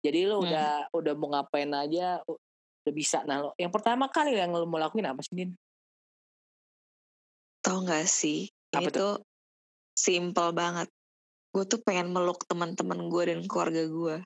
[0.00, 0.44] Jadi lu hmm.
[0.48, 3.20] udah udah mau ngapain aja udah bisa.
[3.28, 5.52] Nah, lo, yang pertama kali yang lu mau lakuin apa sih, Din?
[7.60, 8.48] Tahu nggak sih?
[8.72, 9.12] Apa ini tuh
[9.92, 10.88] simple banget.
[11.52, 14.16] Gue tuh pengen meluk teman-teman gue dan keluarga gue.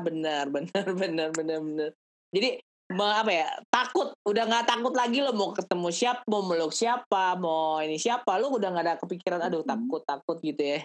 [0.00, 1.90] benar benar benar benar benar
[2.32, 2.64] jadi
[3.00, 7.80] apa ya takut udah nggak takut lagi lo mau ketemu siapa mau meluk siapa mau
[7.80, 10.80] ini siapa lo udah nggak ada kepikiran aduh takut takut gitu ya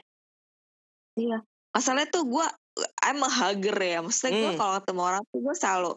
[1.19, 1.37] iya
[1.75, 2.47] masalahnya tuh gue
[3.03, 4.41] I'm a hugger ya maksudnya hmm.
[4.41, 5.91] gue kalau ketemu orang tuh gue selalu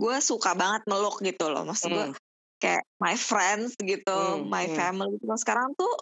[0.00, 1.96] gue suka banget meluk gitu loh maksud hmm.
[1.96, 2.06] gue
[2.60, 4.48] kayak my friends gitu hmm.
[4.48, 4.76] my hmm.
[4.76, 5.92] family gitu sekarang tuh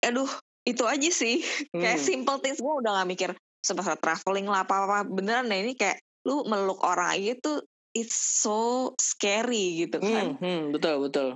[0.00, 0.30] aduh
[0.64, 1.40] itu aja sih
[1.72, 1.80] hmm.
[1.80, 3.30] kayak simple things gue udah gak mikir
[3.60, 7.64] semasa traveling lah apa-apa beneran ya ini kayak lu meluk orang aja tuh
[7.96, 10.36] it's so scary gitu kan.
[10.36, 11.28] Hmm, hmm, betul betul.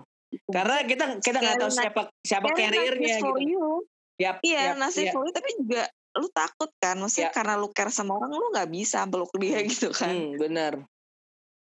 [0.50, 3.34] Karena kita kita nggak tahu siapa siapa carriernya gitu.
[3.42, 3.66] You.
[4.14, 5.34] Yep, iya yep, nasib yep.
[5.34, 7.34] tapi juga lu takut kan maksudnya yep.
[7.34, 10.14] karena lu care sama orang lu nggak bisa peluk dia hmm, gitu kan.
[10.14, 10.72] Hmm, benar.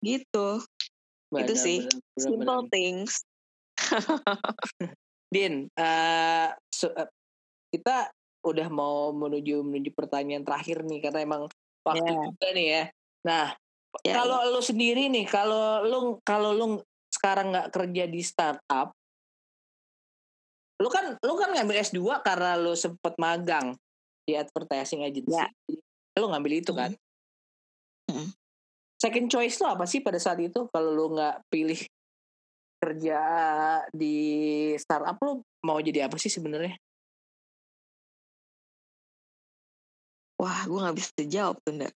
[0.03, 0.47] Gitu.
[1.31, 2.71] Benar, itu sih benar, benar, simple benar.
[2.71, 3.13] things.
[5.34, 7.09] Din, uh, so, uh,
[7.73, 8.13] kita
[8.45, 11.41] udah mau menuju menuju pertanyaan terakhir nih karena emang
[11.81, 12.21] waktu yeah.
[12.29, 12.84] juga nih ya.
[13.23, 13.45] Nah,
[14.01, 14.17] yeah.
[14.17, 16.65] kalau lu sendiri nih, kalau lu kalau lu
[17.13, 18.89] sekarang nggak kerja di startup,
[20.81, 23.77] lu kan lu kan ngambil S2 karena lu sempet magang
[24.25, 25.37] di advertising agency.
[25.37, 25.49] Yeah.
[26.17, 26.97] Lu ngambil itu kan?
[28.09, 28.33] Mm.
[28.97, 31.79] Second choice lo apa sih pada saat itu kalau lu nggak pilih
[32.83, 33.19] kerja
[33.95, 34.17] di
[34.75, 36.75] startup lu mau jadi apa sih sebenarnya?
[40.43, 41.87] Wah, gue nggak bisa jawab tuh, Nda.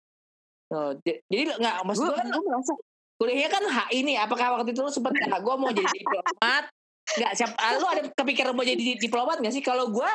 [0.67, 2.73] Oh, jadi nggak maksud gue kan merasa
[3.17, 6.63] kuliahnya kan hak ini apakah waktu itu lu sempat ya, gue mau jadi diplomat?
[7.07, 9.63] Nggak siap ah, lu ada kepikiran mau jadi diplomat nggak sih?
[9.63, 10.09] Kalau gue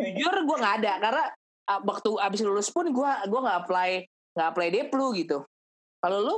[0.00, 1.24] jujur gue nggak ada karena
[1.68, 3.90] uh, waktu abis lulus pun gue gue nggak apply
[4.32, 5.44] nggak apply deplu gitu.
[6.00, 6.36] Kalau lu?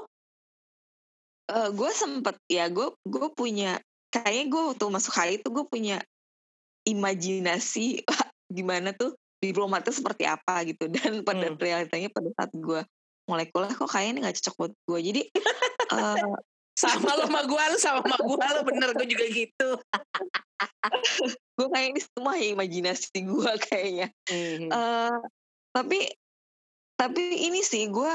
[1.50, 3.78] Uh, gue sempet ya gue gue punya
[4.10, 6.02] kayaknya gue waktu masuk hari itu gue punya
[6.86, 8.02] imajinasi
[8.56, 11.58] gimana tuh diplomat itu seperti apa gitu dan pada hmm.
[11.58, 12.82] realitanya pada saat gue
[13.30, 15.22] mulai kuliah kok kayaknya ini gak cocok buat gue jadi
[15.94, 16.34] uh,
[16.80, 19.68] sama lo sama gue lo sama sama gue lo bener gue juga gitu.
[21.60, 24.08] Gue kayak ini semua ya imajinasi gue kayaknya.
[24.28, 24.68] Hmm.
[24.72, 25.20] uh,
[25.76, 26.08] tapi
[26.96, 28.12] tapi ini sih gue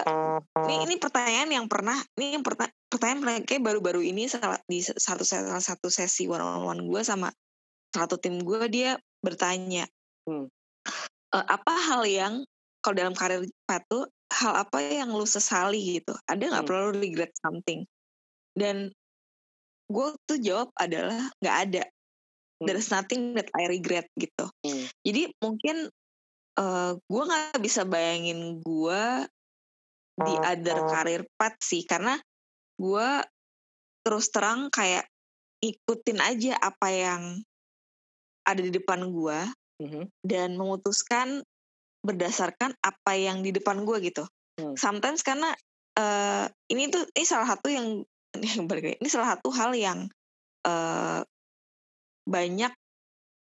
[0.66, 5.26] ini ini pertanyaan yang pernah ini yang perta pertanyaan kayak baru-baru ini salah di satu
[5.26, 7.34] salah satu sesi one on one gue sama
[7.94, 9.90] satu tim gue dia bertanya
[10.30, 10.50] hmm.
[11.34, 12.34] Uh, apa hal yang
[12.86, 16.14] kalau dalam karir sepatu hal apa yang lu sesali gitu.
[16.26, 16.70] Ada nggak hmm.
[16.70, 17.86] perlu regret something?
[18.56, 18.90] Dan
[19.86, 21.84] gue tuh jawab adalah nggak ada.
[22.56, 22.72] Hmm.
[22.72, 24.48] there's nothing that I regret gitu.
[24.64, 24.88] Hmm.
[25.04, 25.92] jadi mungkin
[26.56, 29.04] uh, gue nggak bisa bayangin gue
[30.16, 31.84] di other karir path sih.
[31.84, 32.16] Karena
[32.80, 33.08] gue
[34.08, 35.04] terus terang kayak
[35.60, 37.22] ikutin aja apa yang
[38.46, 39.40] ada di depan gue
[39.82, 40.06] hmm.
[40.22, 41.42] dan memutuskan
[42.06, 44.24] berdasarkan apa yang di depan gue gitu.
[44.62, 44.78] Hmm.
[44.78, 45.52] Sometimes karena
[45.98, 48.06] uh, ini tuh ini salah satu yang
[49.02, 50.06] ini salah satu hal yang
[50.70, 51.26] uh,
[52.26, 52.72] banyak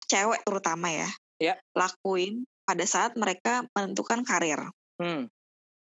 [0.07, 1.09] cewek terutama ya
[1.41, 1.57] yeah.
[1.75, 4.71] lakuin pada saat mereka menentukan karir.
[4.95, 5.27] Hmm.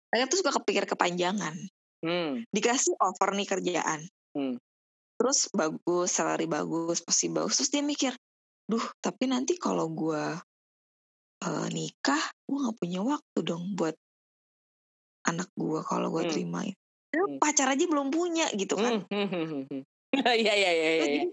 [0.10, 1.54] Mereka tuh suka kepikir kepanjangan.
[2.02, 2.42] Hmm.
[2.50, 4.02] Dikasih offer nih kerjaan.
[4.34, 4.58] Hmm.
[5.16, 7.62] Terus bagus, salary bagus, pasti bagus.
[7.62, 8.14] Terus dia mikir,
[8.66, 10.36] duh tapi nanti kalau gue
[11.46, 13.96] uh, nikah, gue gak punya waktu dong buat
[15.26, 16.32] anak gue kalau gue hmm.
[16.34, 16.82] terima itu.
[17.16, 17.38] Hmm.
[17.40, 19.06] Pacar aja belum punya gitu kan.
[19.08, 19.28] Hmm.
[19.30, 19.82] hmm, hmm
[20.42, 21.24] iya, iya, iya, iya.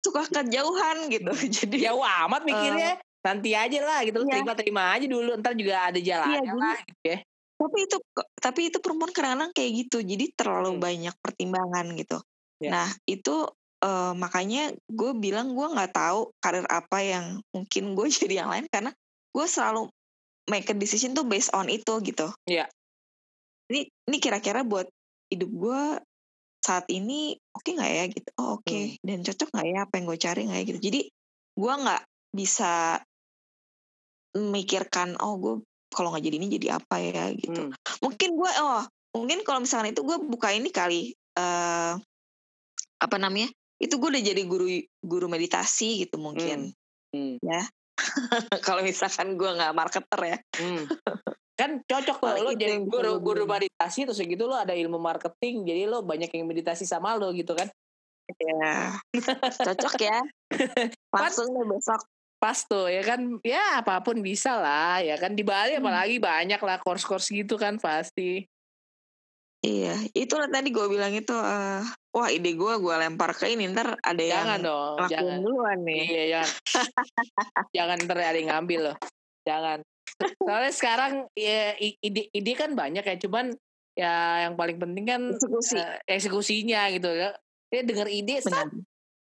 [0.00, 1.32] Suka kejauhan gitu.
[1.62, 2.96] Jadi jauh amat mikirnya.
[2.96, 4.24] Uh, nanti aja lah gitu.
[4.24, 4.40] Iya.
[4.40, 5.30] Terima-terima aja dulu.
[5.36, 7.18] Ntar juga ada jalannya iya, lah gitu ya
[7.58, 7.96] tapi itu
[8.38, 10.82] tapi itu perempuan kadang-kadang kayak gitu jadi terlalu hmm.
[10.82, 12.18] banyak pertimbangan gitu
[12.62, 12.70] yeah.
[12.70, 13.50] nah itu
[13.82, 18.66] uh, makanya gue bilang gue nggak tahu karir apa yang mungkin gue jadi yang lain
[18.70, 18.94] karena
[19.32, 19.88] gue selalu
[20.48, 22.66] make a decision tuh based on itu gitu Iya.
[22.66, 22.68] Yeah.
[23.68, 24.88] ini ini kira-kira buat
[25.28, 25.82] hidup gue
[26.64, 28.96] saat ini oke okay nggak ya gitu oh oke okay.
[28.96, 29.04] hmm.
[29.04, 31.00] dan cocok nggak ya apa yang gue cari nggak ya gitu jadi
[31.58, 32.02] gue nggak
[32.36, 32.72] bisa
[34.36, 35.54] memikirkan oh gue
[35.88, 37.72] kalau nggak jadi ini jadi apa ya gitu hmm.
[38.04, 38.84] mungkin gue oh
[39.16, 41.96] mungkin kalau misalnya itu gue buka ini kali uh,
[42.98, 43.48] apa namanya
[43.78, 44.66] itu gue udah jadi guru
[45.00, 46.74] guru meditasi gitu mungkin
[47.14, 47.16] hmm.
[47.16, 47.34] Hmm.
[47.40, 47.62] ya
[48.66, 50.38] kalau misalkan gue nggak marketer ya.
[50.58, 50.84] Hmm.
[51.58, 55.90] kan cocok tuh lo jadi guru guru meditasi terus gitu lo ada ilmu marketing jadi
[55.90, 57.66] lo banyak yang meditasi sama lo gitu kan.
[58.38, 58.94] Ya
[59.66, 60.22] cocok ya.
[61.14, 62.02] Langsung deh besok.
[62.38, 65.34] pas tuh ya kan ya apa pun bisa lah ya kan.
[65.34, 65.82] Di Bali hmm.
[65.82, 68.46] apalagi banyak lah course-course gitu kan pasti
[69.64, 71.82] iya itu tadi gue bilang itu uh,
[72.14, 75.38] wah ide gue gue lempar ke ini ntar ada jangan yang dong jangan.
[75.42, 76.04] duluan nih.
[76.06, 76.50] Iya jangan.
[77.76, 78.96] Jangan ntar ada yang ngambil loh
[79.48, 79.78] jangan.
[80.18, 83.54] Soalnya sekarang ya ide ide kan banyak ya cuman
[83.98, 85.74] ya yang paling penting kan Eksekusi.
[85.78, 87.30] uh, eksekusinya gitu ya.
[87.68, 88.68] Dia dengar ide saat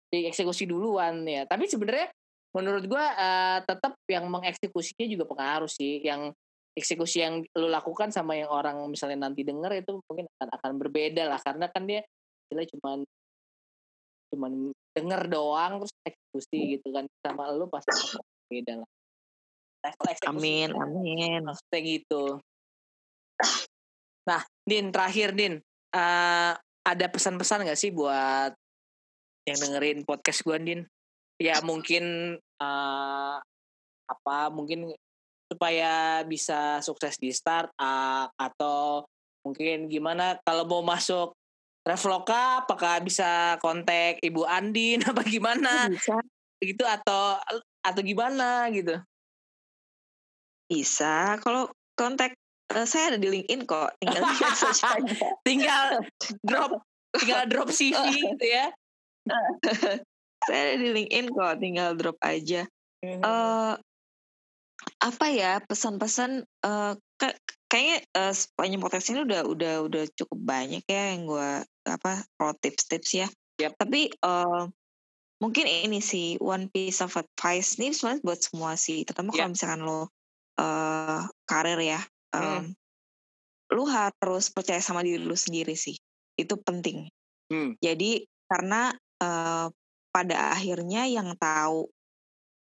[0.09, 1.45] dieksekusi duluan ya.
[1.45, 2.09] Tapi sebenarnya
[2.55, 6.30] menurut gue uh, tetap yang mengeksekusinya juga pengaruh sih yang
[6.75, 11.22] eksekusi yang lu lakukan sama yang orang misalnya nanti denger itu mungkin akan akan berbeda
[11.31, 11.41] lah.
[11.41, 12.03] Karena kan dia
[12.51, 13.07] dia cuman
[14.35, 14.53] cuman
[14.95, 16.70] denger doang terus eksekusi hmm.
[16.79, 17.05] gitu kan.
[17.22, 17.91] Sama lu pasti
[18.51, 18.91] beda lah.
[20.27, 21.45] Amin amin.
[21.45, 22.22] maksudnya gitu.
[24.27, 25.61] Nah din terakhir din.
[25.95, 28.53] Uh, ada pesan-pesan gak sih buat
[29.47, 30.81] yang dengerin podcast gue din?
[31.39, 33.37] Ya mungkin uh,
[34.05, 34.93] apa mungkin
[35.49, 39.05] supaya bisa sukses di startup atau
[39.45, 40.40] mungkin gimana?
[40.42, 41.36] Kalau mau masuk
[41.84, 45.05] Traveloka apakah bisa kontak Ibu Andin?
[45.11, 45.92] Apa gimana?
[45.92, 46.16] Bisa.
[46.64, 47.36] Gitu atau
[47.84, 48.97] atau gimana gitu?
[50.64, 51.36] Bisa.
[51.45, 52.32] Kalau kontak
[52.72, 53.92] uh, saya ada di LinkedIn kok.
[54.01, 54.24] Tinggal
[55.47, 55.86] tinggal
[56.40, 56.80] drop
[57.20, 58.01] tinggal drop CV
[58.32, 58.72] gitu ya?
[60.49, 61.55] Saya ada di LinkedIn kok.
[61.61, 62.64] Tinggal drop aja.
[63.05, 63.76] Uh,
[65.01, 66.97] apa ya pesan-pesan uh,
[67.68, 71.51] kayaknya uh, sepanjang podcast ini udah udah udah cukup banyak ya yang gue
[71.89, 73.28] apa pro tips-tips ya
[73.61, 73.74] yep.
[73.76, 74.70] tapi uh,
[75.43, 79.38] mungkin ini sih one piece of advice nih sebenarnya buat semua sih terutama yep.
[79.42, 80.00] kalau misalkan lo
[80.57, 82.00] uh, karir ya
[82.33, 82.67] um, mm.
[83.75, 85.99] lu harus percaya sama diri lu sendiri sih
[86.38, 87.11] itu penting
[87.50, 87.76] mm.
[87.83, 89.67] jadi karena uh,
[90.14, 91.91] pada akhirnya yang tahu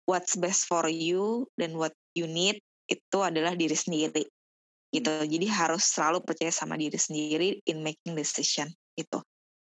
[0.06, 2.58] what's best for you dan what you need
[2.90, 4.26] itu adalah diri sendiri
[4.90, 8.66] gitu jadi harus selalu percaya sama diri sendiri in making decision
[8.98, 9.22] gitu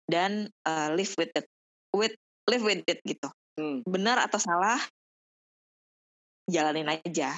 [0.10, 1.46] dan uh, live with it
[1.94, 2.14] with
[2.50, 3.30] live with it gitu
[3.62, 3.86] hmm.
[3.86, 4.82] benar atau salah
[6.50, 7.38] jalanin aja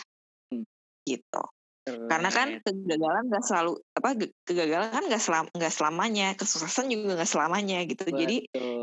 [0.50, 0.64] hmm.
[1.04, 1.44] gitu
[1.84, 2.08] Keren.
[2.08, 4.10] karena kan kegagalan nggak selalu apa
[4.48, 8.20] kegagalan kan nggak selam nggak selamanya kesuksesan juga nggak selamanya gitu Betul.
[8.24, 8.38] jadi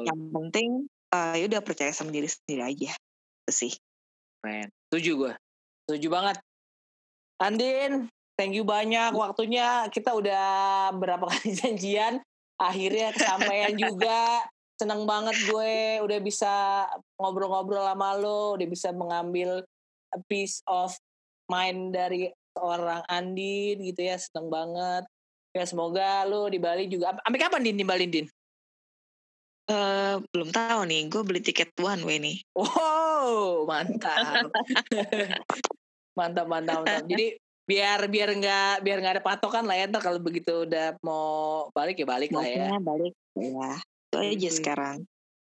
[0.05, 0.69] yang penting
[1.09, 3.73] uh, ya udah percaya sama diri sendiri aja itu sih
[4.45, 5.33] keren setuju gue
[5.91, 6.37] setuju banget.
[7.43, 8.07] Andin
[8.39, 9.85] thank you banyak waktunya.
[9.91, 10.47] Kita udah
[10.97, 12.25] berapa kali janjian
[12.57, 14.49] akhirnya kesampaian juga.
[14.81, 16.89] Seneng banget gue udah bisa
[17.21, 19.61] ngobrol-ngobrol sama lo udah bisa mengambil
[20.17, 20.97] a piece of
[21.53, 25.05] mind dari seorang Andin gitu ya seneng banget.
[25.53, 27.13] Ya semoga lo di Bali juga.
[27.21, 28.25] Sampai kapan Din di Bali Din
[29.71, 32.43] Uh, belum tahu nih, gue beli tiket one way nih.
[32.59, 34.51] Wow, mantap.
[36.17, 37.05] mantap, mantap, mantap.
[37.07, 37.37] Jadi
[37.71, 42.03] biar biar nggak biar nggak ada patokan lah ya ntar kalau begitu udah mau balik
[42.03, 42.75] ya balik lah ya.
[42.83, 43.73] balik ya.
[44.11, 44.59] Itu aja hmm.
[44.59, 44.97] sekarang.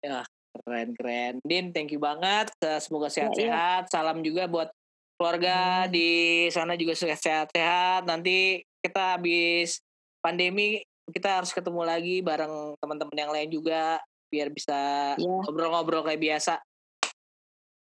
[0.04, 1.34] Ya keren keren.
[1.46, 2.52] Din, thank you banget.
[2.84, 3.84] Semoga ya, sehat-sehat.
[3.86, 3.92] Ya, ya.
[3.92, 4.70] Salam juga buat
[5.16, 5.92] keluarga hmm.
[5.94, 6.10] di
[6.52, 8.04] sana juga sehat-sehat.
[8.04, 9.80] Nanti kita habis
[10.20, 13.98] pandemi kita harus ketemu lagi bareng teman-teman yang lain juga
[14.30, 15.42] biar bisa iya.
[15.46, 16.62] ngobrol-ngobrol kayak biasa.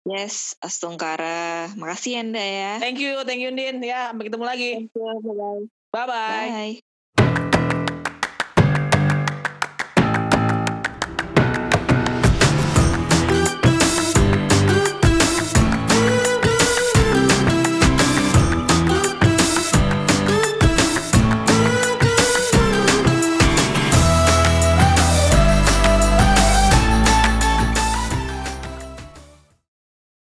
[0.04, 1.72] Yes, Astungkara.
[1.80, 2.72] Makasih Anda ya.
[2.84, 3.80] Thank you, thank you Din.
[3.80, 4.72] Ya, sampai ketemu lagi.
[4.84, 5.64] Thank you, bye-bye.
[5.96, 6.50] Bye-bye.
[6.52, 7.53] Bye.